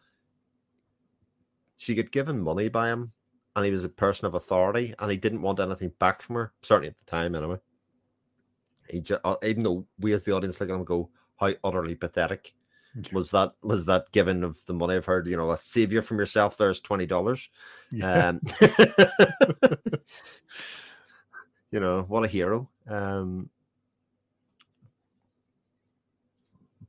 [1.77, 3.13] she got given money by him,
[3.57, 6.55] and he was a person of authority, and he didn't want anything back from her,
[6.63, 7.59] certainly at the time, anyway.
[8.89, 11.95] He just, even though we as the audience look at him and go, how utterly
[11.95, 12.55] pathetic
[12.95, 13.09] Yeah.
[13.13, 16.19] was that was that given of the money I've heard, you know, a savior from
[16.19, 17.49] yourself, there's twenty dollars.
[17.91, 18.41] yeah Um
[21.71, 22.69] you know, what a hero.
[22.87, 23.49] Um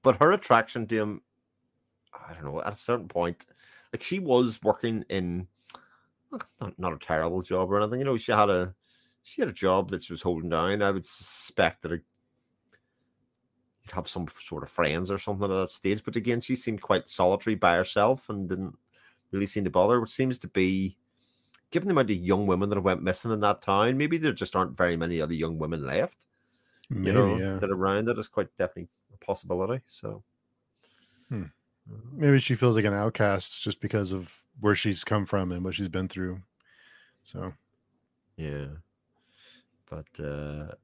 [0.02, 1.22] but her attraction to him,
[2.14, 3.46] I don't know, at a certain point,
[3.94, 5.48] like she was working in
[6.32, 8.74] not, not a terrible job or anything, you know, she had a
[9.24, 10.82] she had a job that she was holding down.
[10.82, 12.02] I would suspect that it
[13.84, 16.04] you'd have some sort of friends or something at that stage.
[16.04, 18.78] But again, she seemed quite solitary by herself and didn't
[19.32, 20.98] really seem to bother, which seems to be
[21.72, 24.32] given the amount of young women that have went missing in that town, maybe there
[24.34, 26.28] just aren't very many other young women left,
[26.90, 28.06] maybe you know, yeah that around.
[28.06, 29.84] That is quite definitely a possibility.
[29.88, 30.24] So
[31.30, 31.44] Hmm.
[31.92, 35.64] uh, maybe she feels like an outcast just because of where she's come from and
[35.64, 36.42] what she's been through
[37.24, 37.54] so
[38.38, 38.68] yeah.
[39.90, 40.76] But uh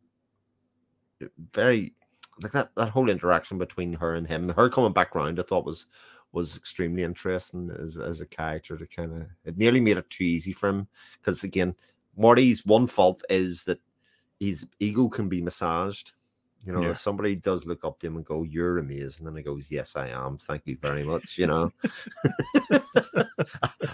[1.53, 1.93] very
[2.41, 5.65] like that that whole interaction between her and him, her coming back round, I thought
[5.65, 5.87] was
[6.31, 10.23] was extremely interesting as as a character to kind of it nearly made it too
[10.23, 10.87] easy for him
[11.19, 11.75] because again
[12.15, 13.79] Morty's one fault is that
[14.39, 16.13] his ego can be massaged.
[16.65, 16.91] You know Yeah.
[16.91, 19.95] if somebody does look up to him and go you're amazing and he goes yes
[19.95, 20.37] I am.
[20.37, 21.71] Thank you very much you know?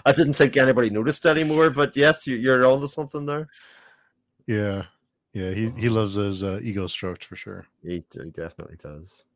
[0.04, 3.48] I didn't think anybody noticed anymore but yes you, you're onto something there.
[4.46, 4.84] Yeah
[5.36, 9.26] yeah he, he loves his uh, ego stroked for sure He, he definitely does.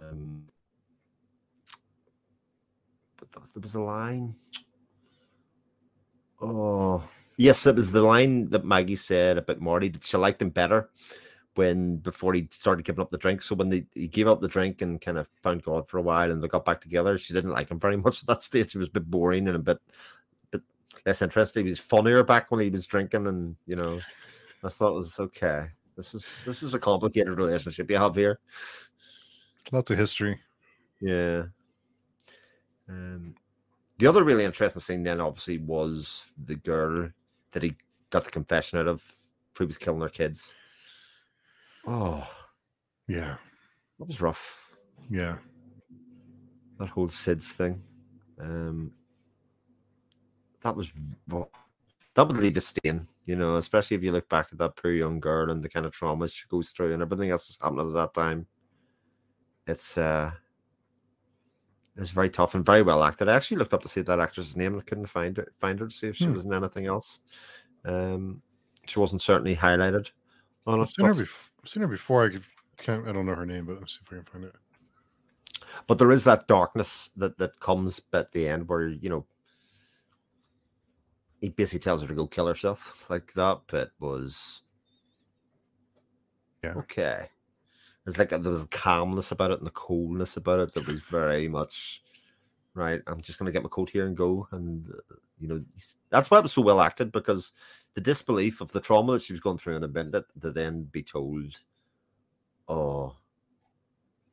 [0.00, 0.46] Um,
[3.18, 4.34] but th- there was a line.
[6.40, 7.02] Oh,
[7.36, 10.88] yes, it was the line that Maggie said about Marty that she liked him better
[11.56, 13.42] when before he started giving up the drink.
[13.42, 16.02] So when they, he gave up the drink and kind of found God for a
[16.02, 18.72] while and they got back together, she didn't like him very much at that stage.
[18.72, 19.78] He was a bit boring and a bit,
[20.50, 20.62] bit
[21.04, 21.66] less interesting.
[21.66, 24.00] He was funnier back when he was drinking, and you know,
[24.64, 25.66] I thought it was okay.
[25.96, 28.38] This is this was a complicated relationship you have here.
[29.72, 30.38] lots of history
[31.00, 31.44] Yeah.
[32.88, 33.34] Um,
[33.98, 37.08] the other really interesting scene then, obviously, was the girl
[37.52, 37.74] that he
[38.10, 39.02] got the confession out of
[39.56, 40.54] who was killing her kids.
[41.86, 42.26] Oh,
[43.08, 43.36] yeah
[43.98, 44.58] that was rough.
[45.10, 45.36] yeah
[46.78, 47.82] That whole SIDS thing.
[48.40, 48.92] Um,
[50.62, 50.92] that was
[52.14, 54.90] that would leave a stain, you know, especially if you look back at that poor
[54.90, 57.86] young girl and the kind of trauma she goes through and everything else that's happening
[57.86, 58.44] at that time.
[59.68, 60.32] It's uh
[61.96, 63.28] it's very tough and very well acted.
[63.28, 65.78] I actually looked up to see that actress's name and I couldn't find her find
[65.78, 66.32] her to see if she Hmm.
[66.32, 67.20] was in anything else.
[67.84, 68.42] Um
[68.86, 70.10] she wasn't certainly highlighted
[70.66, 70.94] on I've it.
[70.96, 72.26] seen her, bef- I've seen her before.
[72.26, 72.44] I could,
[72.78, 74.54] can't, I don't know her name, but let's see if I can find it.
[75.86, 79.24] but there is that darkness that that comes at the end where you know
[81.40, 84.62] he basically tells her to go kill herself like that but was
[86.62, 86.74] Yeah.
[86.76, 87.28] okay
[88.06, 91.00] it's like there was a calmness about it and the coolness about it that was
[91.00, 92.02] very much
[92.74, 95.62] right i'm just going to get my coat here and go and uh, you know
[96.10, 97.52] that's why it was so well acted because
[97.94, 100.84] the disbelief of the trauma that she was going through in a minute to then
[100.92, 101.60] be told
[102.68, 103.16] oh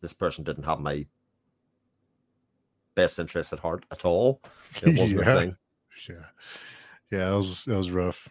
[0.02, 1.06] this person didn't have my
[2.96, 4.42] best interest at heart at all
[4.84, 5.32] it wasn't Yeah.
[5.32, 5.58] a thing
[6.10, 6.26] Yeah,
[7.12, 8.28] yeah, that was that was rough.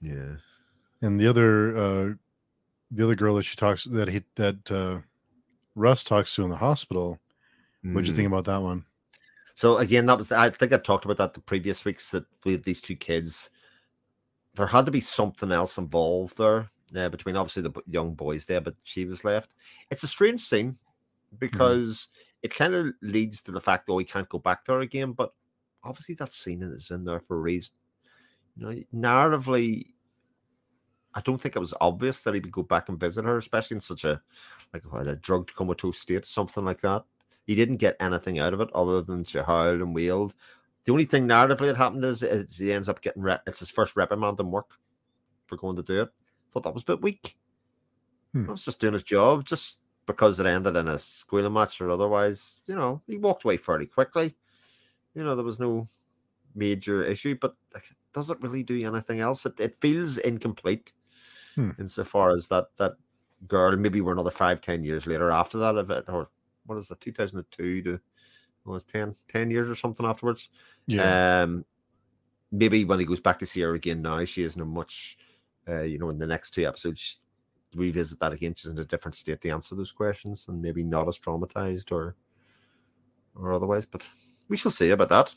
[0.00, 0.36] yeah
[1.00, 2.14] And the other, uh
[2.90, 4.98] the other girl that she talks that he that uh
[5.74, 7.18] Russ talks to in the hospital.
[7.82, 8.84] What'd you think about that one?
[9.54, 12.52] So again, that was I think I talked about that the previous weeks that we
[12.52, 13.50] had these two kids.
[14.54, 18.60] There had to be something else involved there uh, between obviously the young boys there,
[18.60, 19.50] but she was left.
[19.90, 20.76] It's a strange scene
[21.38, 22.08] because
[22.42, 24.80] it kind of leads to the fact that oh, he can't go back to her
[24.80, 25.12] again.
[25.12, 25.32] But
[25.84, 27.74] obviously, that scene is in there for a reason.
[28.56, 29.86] You know, narratively,
[31.14, 33.76] I don't think it was obvious that he would go back and visit her, especially
[33.76, 34.20] in such a
[34.72, 37.04] like a drugged comatose state, something like that.
[37.46, 40.34] He didn't get anything out of it other than she howled and wailed
[40.84, 43.70] The only thing narratively that happened is, is he ends up getting re- it's his
[43.70, 44.70] first reprimand in work
[45.46, 46.10] for going to do it.
[46.50, 47.36] Thought that was a bit weak.
[48.32, 48.48] Hmm.
[48.48, 51.90] I was just doing his job, just because it ended in a squealing match or
[51.90, 52.62] otherwise.
[52.66, 54.34] You know, he walked away fairly quickly.
[55.14, 55.88] You know, there was no
[56.54, 57.54] major issue, but
[58.12, 59.46] does it really do anything else?
[59.46, 60.92] It, it feels incomplete
[61.54, 61.70] Hmm.
[61.78, 62.92] insofar as that that
[63.46, 63.76] girl.
[63.76, 66.30] Maybe we're another five, ten years later after that, of it, or
[66.64, 68.00] what is it, two thousand and two to
[68.64, 70.48] what was 10, 10 years or something afterwards.
[70.86, 71.42] Yeah.
[71.42, 71.64] Um,
[72.52, 75.18] maybe when he goes back to see her again now, she isn't a much.
[75.68, 77.18] Uh, you know, in the next two episodes,
[77.74, 78.54] revisit that again.
[78.54, 82.16] She's in a different state to answer those questions, and maybe not as traumatized or
[83.34, 83.86] or otherwise.
[83.86, 84.08] But
[84.52, 85.34] we shall see about that.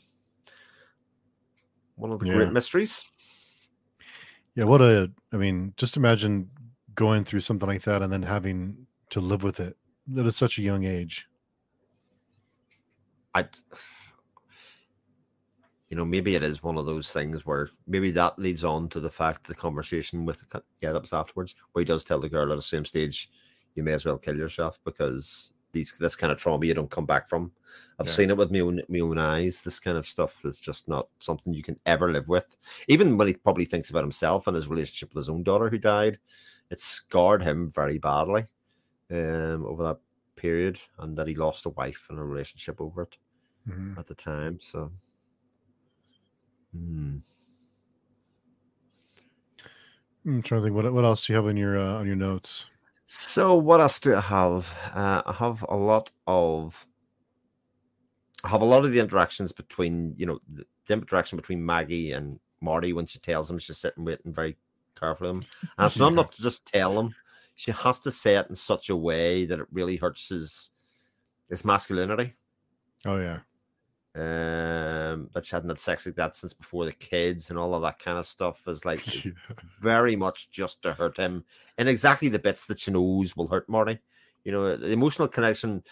[1.95, 2.34] One of the Yeah.
[2.34, 3.06] great mysteries.
[4.56, 4.65] yeah.
[4.65, 6.51] What a, I mean, just imagine
[6.95, 9.78] going through something like that and then having to live with it
[10.17, 11.28] at such a young age.
[13.34, 13.47] I,
[15.88, 18.99] you know, maybe it is one of those things where maybe that leads on to
[18.99, 20.39] the fact the conversation with
[20.82, 23.30] yeah that was afterwards where he does tell the girl at the same stage,
[23.75, 27.05] you may as well kill yourself because these this kind of trauma you don't come
[27.05, 27.51] back from.
[27.99, 28.13] I've Yeah.
[28.13, 29.61] seen it with my own my own eyes.
[29.61, 32.57] This kind of stuff is just not something you can ever live with.
[32.88, 35.77] Even when he probably thinks about himself and his relationship with his own daughter who
[35.77, 36.19] died,
[36.71, 38.47] it scarred him very badly
[39.11, 39.99] um, over that
[40.35, 43.17] period, and that he lost a wife and a relationship over it
[43.67, 43.97] Mhm.
[43.97, 44.59] at the time.
[44.59, 44.91] So,
[46.73, 47.17] hmm.
[50.25, 52.15] I'm trying to think what what else do you have on your uh, on your
[52.15, 52.65] notes?
[53.07, 54.71] So what else do I have?
[54.93, 56.85] Uh, I have a lot of.
[58.43, 62.11] I have a lot of the interactions between you know the, the interaction between Maggie
[62.11, 64.55] and Marty when she tells him she's sitting waiting very
[64.99, 65.31] carefully.
[65.31, 65.41] him.
[65.77, 67.13] And it's not enough to just tell him;
[67.55, 70.71] she has to say it in such a way that it really hurts his
[71.49, 72.33] his masculinity.
[73.05, 73.39] Oh yeah,
[74.15, 77.82] Um, that she hadn't had sex like that since before the kids and all of
[77.82, 79.34] that kind of stuff is like Yeah.
[79.82, 81.43] very much just to hurt him
[81.78, 83.99] and exactly the bits that she knows will hurt Marty.
[84.45, 85.84] You know, the emotional connection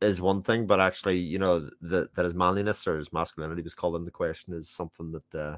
[0.00, 3.74] is one thing, but actually, you know, the, that his manliness or his masculinity was
[3.74, 5.56] called into question is something that uh,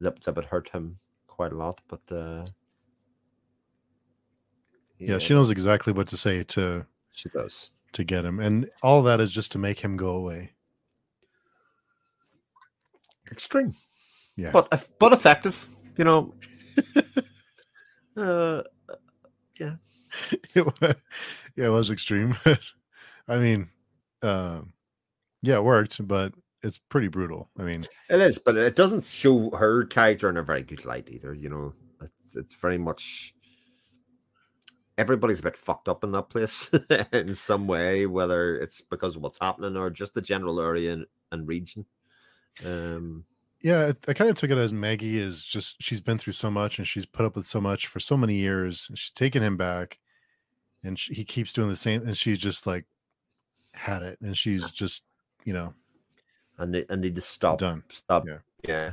[0.00, 1.80] that, that would hurt him quite a lot.
[1.88, 2.46] But uh,
[4.98, 5.18] yeah.
[5.18, 7.72] She knows exactly what to say to she does.
[7.92, 10.52] To get him, and all that is just to make him go away.
[13.30, 13.74] Extreme,
[14.36, 15.68] Yeah, but but effective.
[15.96, 16.34] You know.
[18.16, 18.62] uh,
[20.54, 20.94] it was,
[21.56, 22.36] yeah, it was extreme.
[23.28, 23.68] I mean,
[24.22, 24.72] um,
[25.42, 27.48] yeah, it worked, but it's pretty brutal.
[27.58, 31.08] I mean, It is, but it doesn't show her character in a very good light
[31.10, 31.34] either.
[31.34, 31.72] You know,
[32.02, 33.34] it's it's very much
[35.00, 36.70] everybody's a bit fucked up in that place
[37.12, 41.06] in some way, whether it's because of what's happening or just the general area and,
[41.32, 41.86] and region.
[42.64, 43.24] Um,
[43.62, 46.78] yeah, I kind of took it as Maggie is just she's been through so much
[46.78, 48.86] and she's put up with so much for so many years.
[48.88, 49.98] and She's taken him back,
[50.84, 52.84] and she, he keeps doing the same, and she's just like
[53.72, 55.02] had it, and she's just
[55.44, 55.72] you know
[56.58, 57.82] and they and they just stop, done.
[57.90, 58.38] stop, Yeah.
[58.68, 58.92] yeah,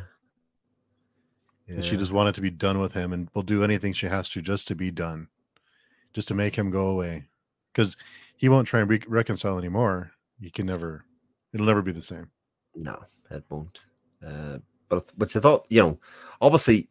[1.68, 4.30] And she just wanted to be done with him and will do anything she has
[4.30, 5.28] to just to be done,
[6.18, 7.24] just to make him go away.
[7.72, 7.96] Because
[8.38, 10.10] he won't try and re- reconcile anymore.
[10.42, 11.06] He can never,
[11.54, 12.32] it'll never be the same.
[12.74, 13.00] No,
[13.30, 13.82] it won't.
[14.26, 14.58] Uh,
[14.90, 16.00] but which I thought, you know,
[16.42, 16.90] obviously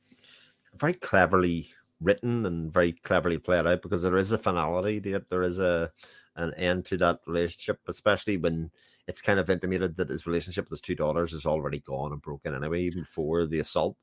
[0.77, 1.69] very cleverly
[2.01, 5.29] written and very cleverly played out because there is a finality to it.
[5.29, 5.91] There is a
[6.37, 8.71] an end to that relationship, especially when
[9.09, 12.23] it's kind of intimated that his relationship with his two daughters is already gone and
[12.23, 13.97] broken anyway, even before the assault.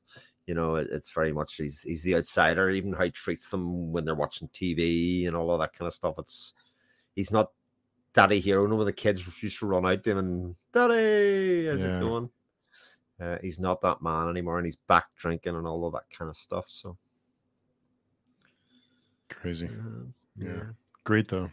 [0.46, 3.92] You know, it- it's very much he's he's the outsider, even how he treats them
[3.92, 6.18] when they're watching TV and all of that kind of stuff.
[6.18, 6.52] It's
[7.14, 7.50] he's not
[8.12, 8.66] daddy hero.
[8.66, 11.96] No, when the kids used to run out to him and daddy, how's Yeah.
[11.96, 12.30] it going?
[13.20, 16.28] Uh, he's not that man anymore, and he's back drinking and all of that kind
[16.28, 16.68] of stuff.
[16.68, 16.96] So,
[19.30, 19.66] Crazy.
[19.68, 20.64] uh, Yeah.
[21.04, 21.50] Great though.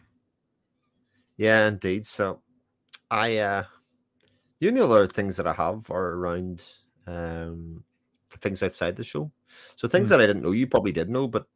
[1.36, 2.06] Yeah, indeed.
[2.06, 2.42] So
[3.10, 3.64] I uh
[4.58, 6.64] the only other things that I have are around
[7.06, 7.84] um
[8.40, 9.30] things outside the show.
[9.76, 10.10] So things Hmm.
[10.10, 11.46] that I didn't know, you probably did know, but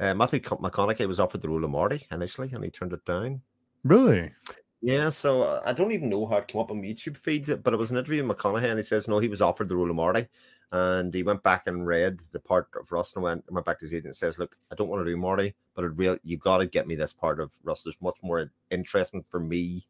[0.00, 3.04] uh, Matthew Con- McConaughey was offered the role of Marty initially, and he turned it
[3.04, 3.40] down.
[3.84, 4.32] Really?
[4.80, 7.74] Yeah, so uh, I don't even know how it came up on YouTube feed, but
[7.74, 9.90] it was an interview with McConaughey, and he says no, he was offered the role
[9.90, 10.28] of Marty,
[10.70, 13.86] and he went back and read the part of Rust and went went back to
[13.86, 16.36] his agent and says, "Look, I don't want to do Marty, but it real you
[16.36, 17.84] got to get me this part of Rust.
[17.84, 19.84] There's much more interesting for me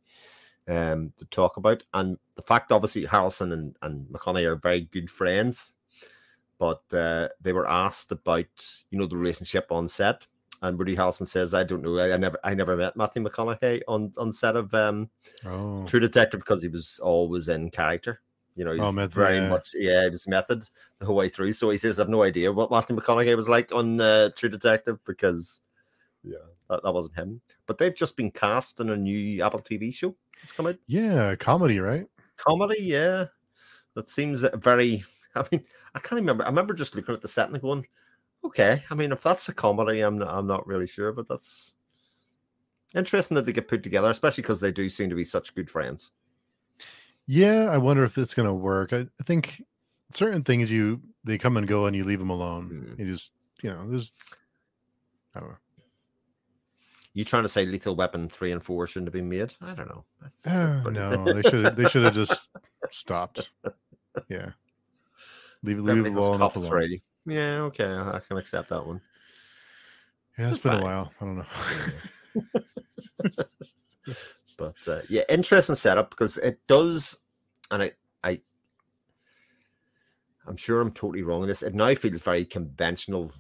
[0.69, 5.11] um, to talk about, and the fact, obviously, Harrelson and and McConaughey are very good
[5.11, 5.75] friends,
[6.59, 8.47] but uh, they were asked about
[8.91, 10.27] you know the relationship on set."
[10.61, 11.99] And Woody Harrelson says, "I don't know.
[11.99, 15.09] I, I never, I never met Matthew McConaughey on on set of um,
[15.47, 18.21] Oh, True Detective because he was always in character.
[18.57, 19.49] You know, Oh, method, very yeah.
[19.49, 20.65] much yeah, it was method
[20.99, 21.53] the whole way through.
[21.53, 24.99] So he says, "I've no idea what Matthew McConaughey was like on uh, True Detective
[25.05, 25.61] because
[26.25, 26.39] yeah,
[26.69, 30.17] that, that wasn't him." But they've just been cast in a new Apple TV show.
[30.43, 32.07] It's come out Yeah, comedy, right?
[32.37, 32.79] comedy.
[32.81, 33.27] Yeah,
[33.95, 35.05] that seems very.
[35.37, 36.45] I mean, I can't remember.
[36.45, 37.87] I remember just looking at the set and going,
[38.45, 41.75] "Okay." I mean, if that's a comedy, I'm not, I'm not really sure, but that's
[42.95, 45.71] interesting that they get put together, especially because they do seem to be such good
[45.71, 46.13] friends.
[47.27, 48.93] Yeah, I wonder if it's gonna work.
[48.93, 49.63] I, I think
[50.13, 52.97] certain things you they come and go and you leave them alone.
[52.97, 52.99] Mhm.
[52.99, 53.33] You just
[53.63, 54.13] you know, there's
[55.35, 55.57] I don't know.
[57.15, 59.55] You trying to say Lethal Weapon three and four shouldn't have been made?
[59.61, 60.05] I don't know.
[60.23, 62.49] That's Uh, no, they should they should have just
[62.91, 63.51] stopped.
[64.29, 64.51] Yeah.
[65.63, 67.01] Leave, leave Hills ball enough alone.
[67.27, 69.01] Yeah, okay, I can accept that one.
[70.39, 70.83] Yeah, it's It's been fine.
[70.83, 71.13] a while.
[71.21, 73.45] I don't know.
[74.57, 77.23] But uh, yeah, interesting setup because it does,
[77.71, 77.93] and I,
[78.25, 78.41] I,
[80.47, 81.63] I'm sure I'm totally wrong in this.
[81.63, 83.33] It now feels very conventional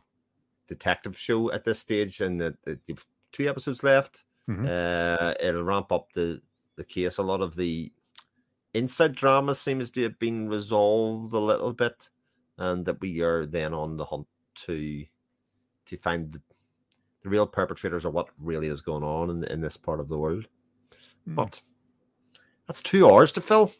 [0.68, 2.96] detective show at this stage, and the, the, the
[3.32, 4.24] two episodes left.
[4.48, 4.68] Mhm.
[4.68, 6.40] Uh, it'll ramp up the
[6.76, 7.18] the case.
[7.18, 7.90] A lot of the
[8.74, 12.08] inside drama seems to have been resolved a little bit,
[12.58, 14.26] and that we are then on the hunt
[14.66, 15.04] to
[15.86, 16.40] to find the,
[17.22, 20.18] the real perpetrators or what really is going on in, in this part of the
[20.18, 20.48] world.
[21.24, 21.34] Hmm.
[21.34, 21.60] But
[22.66, 23.72] that's two hours to fill.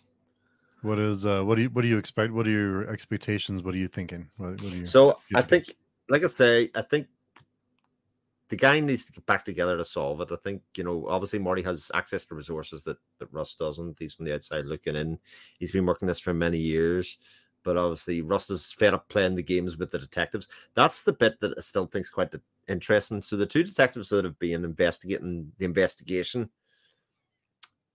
[0.82, 2.32] What is uh what do you what do you expect?
[2.32, 3.62] What are your expectations?
[3.62, 4.30] What are you thinking?
[4.36, 5.64] What, what do you So I think,
[6.08, 7.08] like I say, I think
[8.48, 10.32] the guy needs to get back together to solve it.
[10.32, 13.98] I think you know, obviously Marty has access to resources that that Rust doesn't.
[13.98, 15.18] He's from the outside looking in.
[15.58, 17.18] He's been working this for many years,
[17.62, 20.48] but obviously Rust is fed up playing the games with the detectives.
[20.74, 22.34] That's the bit that I still think's quite
[22.68, 23.22] interesting.
[23.22, 26.50] So the two detectives that have been investigating the investigation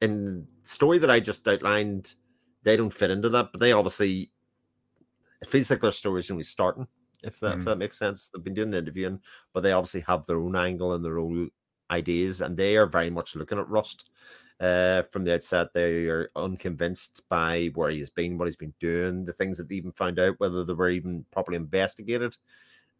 [0.01, 2.15] and story that I just outlined,
[2.63, 4.31] they don't fit into that, but they obviously
[5.41, 6.87] it feels like their story's only starting,
[7.23, 7.65] if that if Mhm.
[7.65, 8.29] that makes sense.
[8.29, 9.21] They've been doing the interviewing,
[9.53, 11.51] but they obviously have their own angle and their own
[11.91, 14.09] ideas, and they are very much looking at Rust.
[14.59, 19.25] Uh, from the outset, they are unconvinced by where he's been, what he's been doing,
[19.25, 22.37] the things that they even found out, whether they were even properly investigated.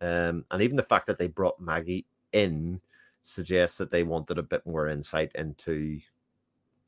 [0.01, 2.81] Um, and even the fact that they brought Maggie in
[3.21, 6.01] suggests that they wanted a bit more insight into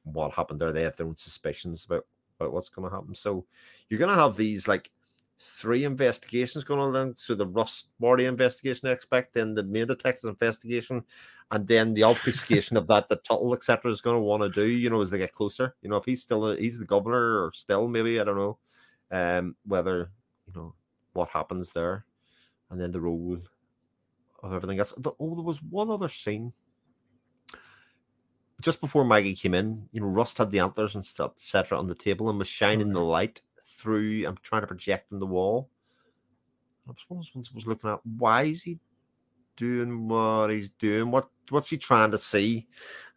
[0.04, 0.72] what happened there.
[0.72, 2.06] They have their own suspicions about,
[2.40, 3.16] about what's going to happen.
[3.16, 3.46] So
[3.90, 4.92] you're going to have these like
[5.40, 7.14] three investigations going on then.
[7.18, 11.04] So the Rust Marty investigation, I expect, then the main detective investigation,
[11.52, 14.66] and then the obfuscation of that the Tuttle, etc., is going to want to do,
[14.66, 15.76] you know, as they get closer.
[15.82, 18.58] You know, if he's still he's the governor or still maybe, I don't know.
[19.12, 20.12] Um, whether
[20.48, 20.74] you know
[21.14, 22.06] what happens there,
[22.70, 23.38] and then the role
[24.42, 24.94] of everything else.
[24.94, 26.54] The- Oh, there was one other scene
[28.62, 29.88] just before Maggie came in.
[29.92, 32.92] You know, Rust had the antlers and stuff, etc., on the table and was shining
[32.92, 34.26] the light through.
[34.28, 35.70] I'm trying to project on the wall.
[36.88, 38.80] I was once was looking at why is he
[39.56, 41.12] doing what he's doing?
[41.12, 42.68] What what's he trying to see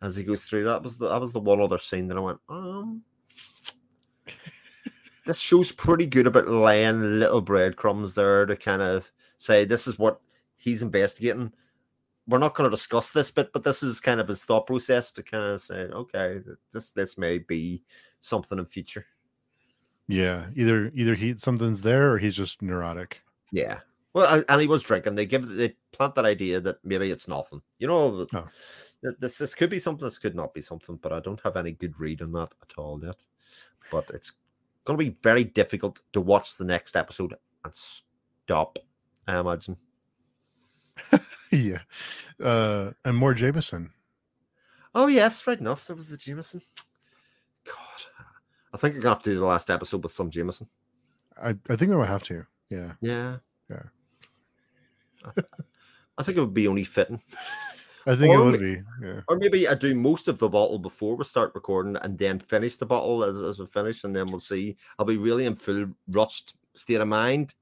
[0.03, 0.65] as he goes through?
[0.65, 3.03] That was the that was the one other scene that I went, um.
[5.27, 9.99] This show's pretty good about laying little breadcrumbs there to kind of say this is
[9.99, 10.23] what
[10.57, 11.53] he's investigating.
[12.27, 15.13] We're not going to discuss this bit, but this is kind of his thought process
[15.13, 16.41] to kind of say, okay,
[16.73, 17.85] this this may be
[18.21, 19.05] something in future.
[20.09, 23.21] Yeah, either either he something's there or he's just neurotic.
[23.53, 23.81] Yeah.
[24.15, 25.15] Well, and- he was drinking.
[25.15, 27.61] They give they plant that idea that maybe it's nothing.
[27.79, 28.49] You know, Oh.
[29.21, 30.05] this this could be something.
[30.07, 30.97] This could not be something.
[30.97, 33.25] But I don't have any good read on that at all yet.
[33.91, 34.33] But it's
[34.85, 37.35] going to be very difficult to watch the next episode
[37.65, 38.79] and stop.
[39.27, 39.77] I imagine.
[41.53, 41.81] yeah,
[42.43, 43.91] uh, and more Jameson.
[44.95, 45.87] Oh yes, right enough.
[45.87, 46.63] There was the Jameson.
[48.73, 50.69] I think I'm gonna have to do the last episode with some Jameson.
[51.43, 52.47] I I think I would have to.
[52.71, 53.37] Yeah, Yeah,
[53.71, 53.83] Yeah.
[55.25, 55.43] I,
[56.19, 57.23] I think it would be only fitting.
[58.07, 58.83] I think Or it would we- be.
[59.03, 62.39] Yeah, Or maybe I do most of the bottle before we start recording and then
[62.39, 64.77] finish the bottle as, as we finish, and then we'll see.
[64.99, 67.55] I'll be really in full rust state of mind.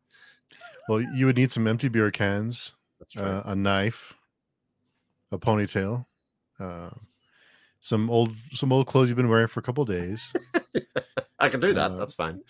[0.88, 4.14] well, you would need some empty beer cans, That's uh, a knife,
[5.32, 6.06] a ponytail,
[6.60, 6.90] uh,
[7.86, 10.32] some old some old clothes you've been wearing for a couple days,
[11.38, 11.92] I can do that.
[11.92, 12.40] uh, That's fine.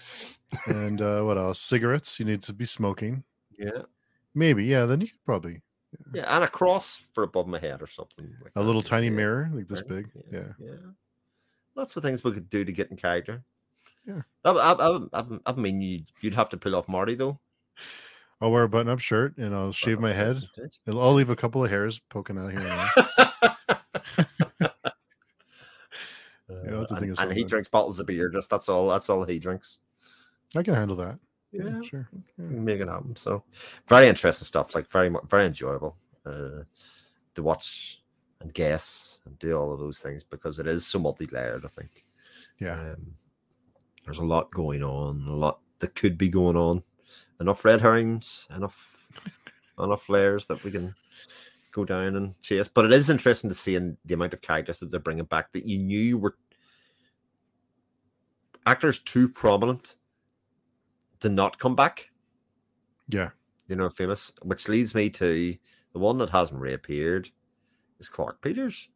[0.67, 1.61] and uh, what else?
[1.61, 2.19] Cigarettes.
[2.19, 3.23] You need to be smoking.
[3.59, 3.83] Yeah.
[4.35, 4.65] Maybe.
[4.65, 4.87] Yeah.
[4.87, 5.63] Then you could probably
[6.15, 6.25] Yeah.
[6.35, 8.27] And a cross for above my head or something.
[8.43, 8.65] Like a that.
[8.67, 10.09] little tiny Yeah, mirror like this big.
[10.33, 10.53] Yeah.
[10.59, 10.75] Yeah.
[11.75, 13.43] Lots of things we could do to get in character.
[14.07, 14.23] Yeah.
[14.45, 17.39] I, I, I, I, mean, you, you'd have to pull off Marty, though.
[18.41, 20.43] I'll wear a button-up shirt and I'll shave my head.
[20.87, 22.91] I'll I'll leave a couple of hairs poking out here.
[26.91, 27.07] And there.
[27.07, 28.29] You know, that's the thing and, is and he drinks bottles of beer.
[28.29, 28.89] Just that's all.
[28.89, 29.79] That's all he drinks.
[30.55, 31.19] I can handle that.
[31.53, 31.83] Yeah, Yeah.
[31.83, 32.09] sure.
[32.39, 32.45] Yeah.
[32.47, 33.17] make it happen.
[33.17, 33.45] So
[33.89, 36.63] very interesting stuff, like very very enjoyable uh,
[37.35, 38.03] to watch
[38.41, 41.65] and guess and do all of those things because it is so multi-layered.
[41.65, 42.05] I think.
[42.59, 42.79] Yeah.
[42.81, 43.15] Um,
[44.05, 46.83] there's a lot going on, a lot that could be going on.
[47.41, 49.09] Enough red herrings, enough
[49.79, 50.95] enough layers that we can
[51.73, 52.69] go down and chase.
[52.69, 55.53] But it is interesting to see in the amount of characters that they're bringing back
[55.53, 56.37] that you knew were
[58.67, 59.97] actors too prominent
[61.21, 62.11] to not come back.
[63.09, 63.31] Yeah.
[63.69, 65.57] You know, famous, which leads me to
[65.93, 67.31] the one that hasn't reappeared
[67.99, 68.89] is Clarke Peters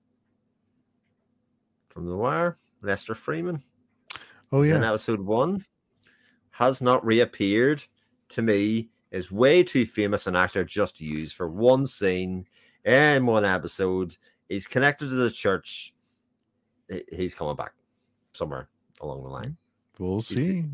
[1.89, 3.63] from The Wire, Lester Freamon.
[4.53, 4.89] Oh He's in yeah.
[4.89, 5.65] episode one,
[6.51, 7.83] has not reappeared.
[8.31, 12.47] To me, is way too famous an actor just to use for one scene
[12.85, 14.17] in one episode.
[14.49, 15.95] He's connected to the church.
[17.11, 17.73] He's coming back
[18.35, 18.69] somewhere
[19.01, 19.57] along the line.
[19.99, 20.65] We'll see.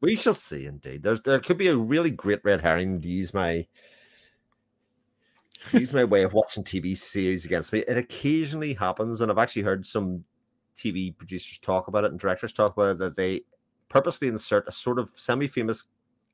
[0.00, 0.66] We shall see.
[0.66, 3.66] Indeed, there there could be a really great red herring to use my
[5.72, 7.80] use my way of watching TV series against me.
[7.80, 10.24] It occasionally happens, and I've actually heard some
[10.76, 13.42] TV producers talk about it and directors talk about it that they
[13.88, 15.86] purposely insert a sort of semi-famous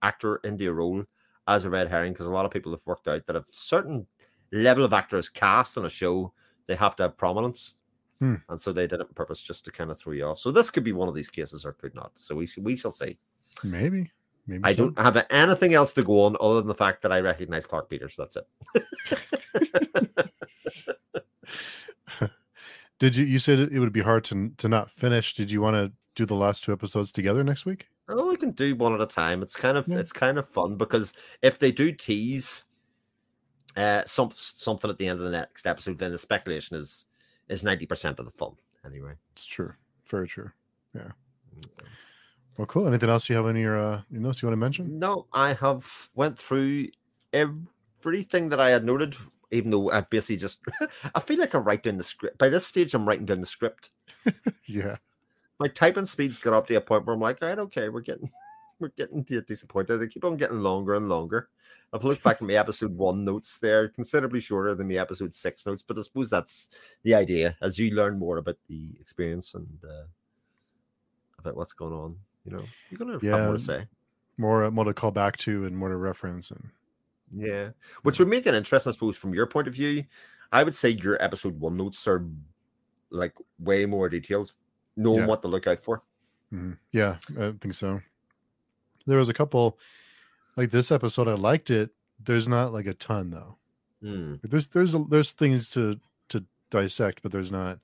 [0.03, 1.03] actor into a role
[1.49, 4.07] as a red herring because a lot of people have worked out that if certain
[4.53, 6.33] level of actors cast on a show,
[6.67, 7.77] they have to have prominence.
[8.21, 8.37] Hmm.
[8.49, 10.39] And so they did it on purpose just to kind of throw you off.
[10.39, 12.13] So this could be one of these cases or could not.
[12.15, 13.19] So we we shall see.
[13.63, 14.11] Maybe.
[14.47, 14.91] Maybe I so.
[14.91, 17.91] don't have anything else to go on other than the fact that I recognize Clarke
[17.91, 18.17] Peters.
[18.17, 18.47] That's it.
[22.99, 25.35] Did you you said it would be hard to to not finish?
[25.35, 27.89] Did you want to do the last two episodes together next week?
[28.09, 29.43] Oh, we can do one at a time.
[29.43, 29.99] It's kind of Yeah.
[29.99, 31.13] it's kind of fun because
[31.43, 32.65] if they do tease
[33.77, 37.06] uh some something at the end of the next episode, then the speculation is
[37.49, 38.53] is ninety percent of the fun
[38.85, 39.13] anyway.
[39.33, 39.73] It's true.
[40.07, 40.51] Very true.
[40.95, 41.11] Yeah.
[42.57, 42.87] Well, cool.
[42.87, 44.99] Anything else you have in your uh your notes you want to mention?
[44.99, 46.89] No, I have went through
[47.33, 49.15] everything that I had noted,
[49.51, 50.61] even though I basically just
[51.15, 52.39] I feel like I write down the script.
[52.39, 53.91] By this stage, I'm writing down the script.
[54.69, 54.97] Yeah.
[55.61, 58.01] my typing speed's got up to a point where I'm like, all right, okay, we're
[58.01, 58.31] getting
[58.81, 59.99] we're getting di- disappointed.
[59.99, 61.49] They keep on getting longer and longer.
[61.97, 65.67] I've looked back at my episode one notes; they're considerably shorter than the episode six
[65.67, 65.83] notes.
[65.83, 66.69] But I suppose that's
[67.03, 70.05] the idea as you learn more about the experience and uh,
[71.39, 72.17] about what's going on.
[72.45, 73.87] You know, you're gonna have more to say.
[74.39, 76.69] More more to call back to and more to reference and
[77.35, 77.71] Yeah,
[78.03, 80.05] which would make it interesting, I suppose, from your point of view.
[80.53, 82.25] I would say your episode one notes are
[83.11, 84.55] like way more detailed,
[84.97, 85.27] knowing Yeah.
[85.27, 86.03] what to look out for.
[86.53, 86.79] Mhm.
[86.93, 88.01] Yeah, I think so.
[89.07, 89.79] There was a couple
[90.57, 91.29] like this episode.
[91.29, 91.91] I liked it.
[92.23, 93.57] There's not like a ton though.
[94.03, 95.99] Like, There's there's there's things to
[96.29, 97.79] to dissect, but there's not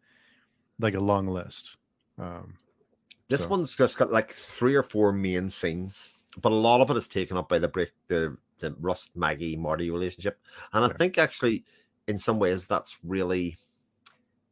[0.79, 1.77] like a long list.
[2.19, 2.55] Um,
[3.29, 6.11] This So- one's just got like three or four main scenes,
[6.41, 9.57] but a lot of it is taken up by the break the the Rust Maggie
[9.57, 10.39] Marty relationship,
[10.73, 10.95] and I Yeah.
[10.95, 11.65] think actually
[12.07, 13.59] in some ways that's really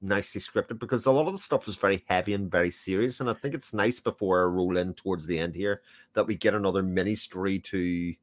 [0.03, 3.29] nicely scripted because a lot of the stuff is very heavy and very serious, and
[3.29, 5.83] I think it's nice before I roll in towards the end here
[6.15, 8.15] that we get another mini story to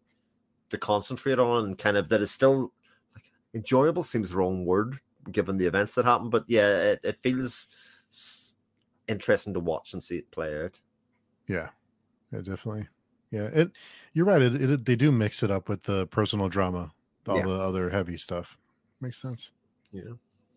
[0.69, 2.73] to concentrate on and kind of that is still
[3.13, 3.23] like
[3.53, 4.99] enjoyable seems the wrong word
[5.31, 7.67] given the events that happen, but yeah, it, it feels
[9.07, 10.79] interesting to watch and see it play out.
[11.47, 11.69] yeah,
[12.31, 12.87] yeah, definitely.
[13.31, 13.71] Yeah, it.
[14.13, 14.41] You're right.
[14.41, 16.91] It, it they do mix it up with the personal drama,
[17.27, 17.43] all Yeah.
[17.43, 18.57] the other heavy stuff.
[19.01, 19.51] Makes sense.
[19.91, 20.13] Yeah.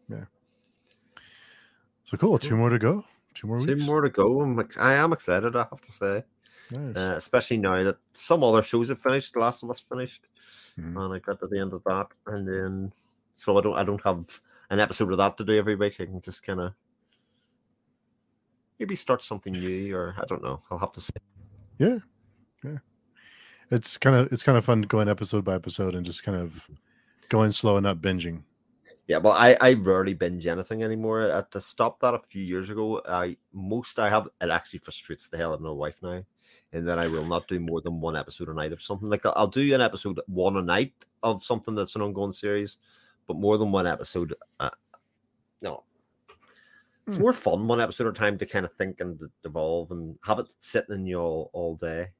[0.09, 0.25] Yeah.
[2.11, 2.39] So cool.
[2.41, 3.05] Two more to go.
[3.35, 3.87] Two more Two weeks.
[3.87, 4.41] more to go.
[4.41, 6.25] I'm, ex- I am excited, I have to say,
[6.73, 6.97] Nice.
[6.97, 9.33] uh, especially now that some other shows have finished.
[9.35, 10.27] The Last of Us finished,
[10.77, 10.97] Mhm.
[11.05, 12.93] and I got to the end of that, and then
[13.37, 14.41] so I don't I don't have
[14.71, 16.01] an episode of that to do every week.
[16.01, 16.73] I can just kind of
[18.81, 20.63] maybe start something new, or I don't know.
[20.71, 21.13] I'll have to see.
[21.79, 21.99] Yeah.
[22.65, 22.79] Yeah.
[23.71, 26.69] It's kind of it's kind of fun going episode by episode and just kind of
[27.29, 28.43] going slow and not binging.
[29.11, 31.23] Yeah, well, I, I rarely binge anything anymore.
[31.23, 33.03] I had to stop that a few years ago.
[33.09, 36.23] I most I have it actually frustrates the hell out of my wife now,
[36.73, 39.09] and then I will not do more than one episode a night of something.
[39.09, 40.95] Like I'll- do an episode one a night
[41.25, 42.79] of something that's an ongoing series,
[43.27, 44.71] but more than one episode, uh,
[45.61, 45.85] no.
[47.09, 47.23] It's Hmm.
[47.23, 50.39] more fun one episode at a time to kind of think and evolve and have
[50.39, 52.13] it sitting in you all, all day.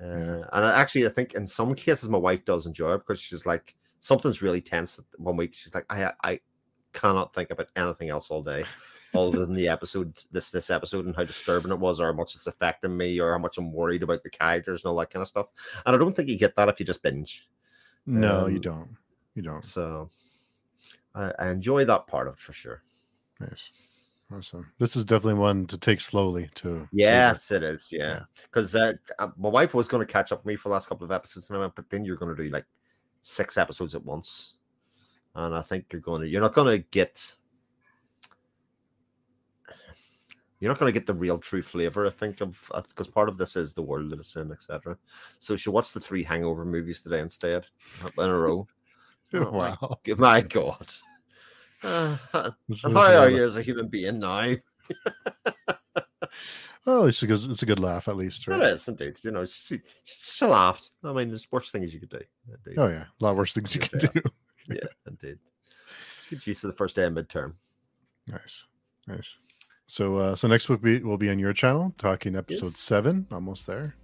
[0.00, 0.44] Uh, Yeah.
[0.52, 3.46] And I, actually, I think in some cases my wife does enjoy it because she's
[3.46, 5.54] like something's really tense one week.
[5.54, 6.40] She's like, I I
[6.92, 8.64] cannot think about anything else all day,
[9.14, 12.34] other than the episode this this episode and how disturbing it was, or how much
[12.34, 15.22] it's affecting me, or how much I'm worried about the characters and all that kind
[15.22, 15.46] of stuff.
[15.86, 17.48] And I don't think you get that if you just binge.
[18.06, 18.96] No, you Um, don't.
[19.34, 19.64] You don't.
[19.64, 20.10] So
[21.14, 22.82] I, I enjoy that part of it for sure.
[23.40, 23.70] Nice.
[24.34, 24.70] Awesome.
[24.78, 26.86] This is definitely one to take slowly too.
[26.92, 27.88] Yes, it is.
[27.90, 28.20] Yeah, Yeah.
[28.42, 30.86] because uh, uh, my wife was going to catch up with me for the last
[30.88, 32.66] couple of episodes, and I went, but then you're going to do like
[33.28, 34.54] six episodes at once,
[35.34, 37.36] and I think you're going to you're not going to get
[40.60, 42.06] you're not going to get the real true flavor.
[42.06, 44.96] I think of because part of this is the world that it's in, etc.
[45.38, 47.66] So she watched the three Hangover movies today instead
[48.02, 48.66] in a row.
[49.34, 49.98] Oh my wow.
[50.06, 50.90] g- My God.
[51.84, 52.50] Uh,
[52.82, 54.54] how are you as a human being now?
[56.86, 58.62] Oh, it's a good, it's a good laugh at least, It right?
[58.70, 59.18] is indeed.
[59.22, 60.90] You know, she, she laughed.
[61.04, 62.20] I mean, there's worse things you could do.
[62.48, 62.78] Indeed.
[62.78, 64.10] Oh yeah, a lot worse things you could Yeah.
[64.14, 64.22] do.
[64.74, 65.38] yeah, indeed.
[66.30, 67.54] Good use of the first day of midterm.
[68.30, 68.66] Nice,
[69.06, 69.36] nice.
[69.86, 72.78] So, uh, so next week we will be on your channel talking episode Yes.
[72.78, 73.94] seven, almost there.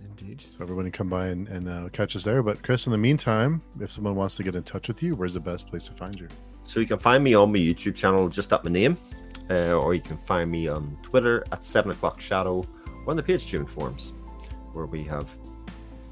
[0.00, 0.42] Indeed.
[0.50, 2.42] So everybody can come by and, and uh, catch us there.
[2.42, 5.32] But Chris, in the meantime, if someone wants to get in touch with you, where's
[5.32, 6.28] the best place to find you?
[6.64, 8.98] So you can find me on my YouTube channel, just at my name,
[9.50, 12.64] uh, or you can find me on Twitter at Seven O'clock Shadow,
[13.04, 14.12] or on the Page Chewing forums,
[14.72, 15.28] where we have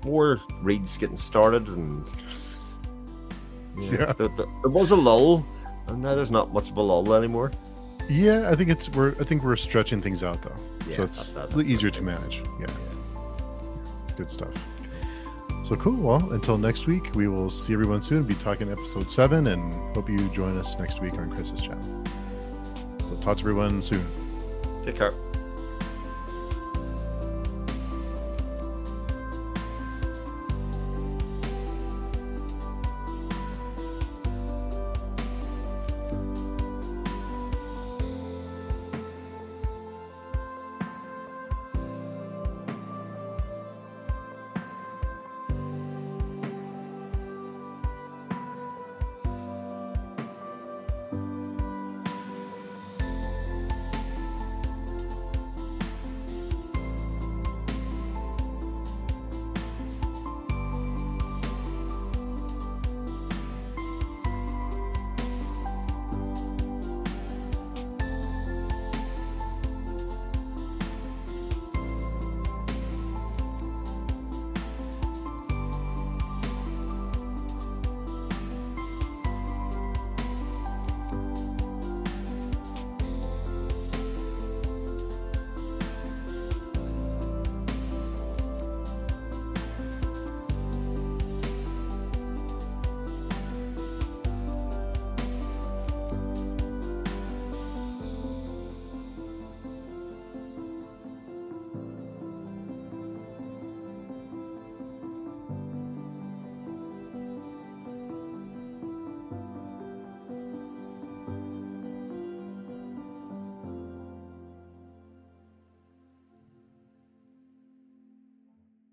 [0.04, 1.68] more reads getting started.
[1.68, 2.08] And
[3.78, 4.12] yeah, Yeah.
[4.12, 5.44] There, there- there was a lull,
[5.86, 7.50] and now there's not much of a lull anymore.
[8.08, 10.54] Yeah, I think it's we're I think we're stretching things out though,
[10.88, 12.42] Yeah, so it's that- that- a little easier to manage.
[12.60, 12.66] Yeah,
[14.02, 14.52] it's good stuff.
[15.64, 15.94] So cool.
[15.94, 18.24] Well, until next week, we will see everyone soon.
[18.24, 22.04] Be talking episode seven, and hope you join us next week on Chris's channel.
[23.12, 24.06] We'll talk to everyone soon.
[24.82, 25.12] Take care.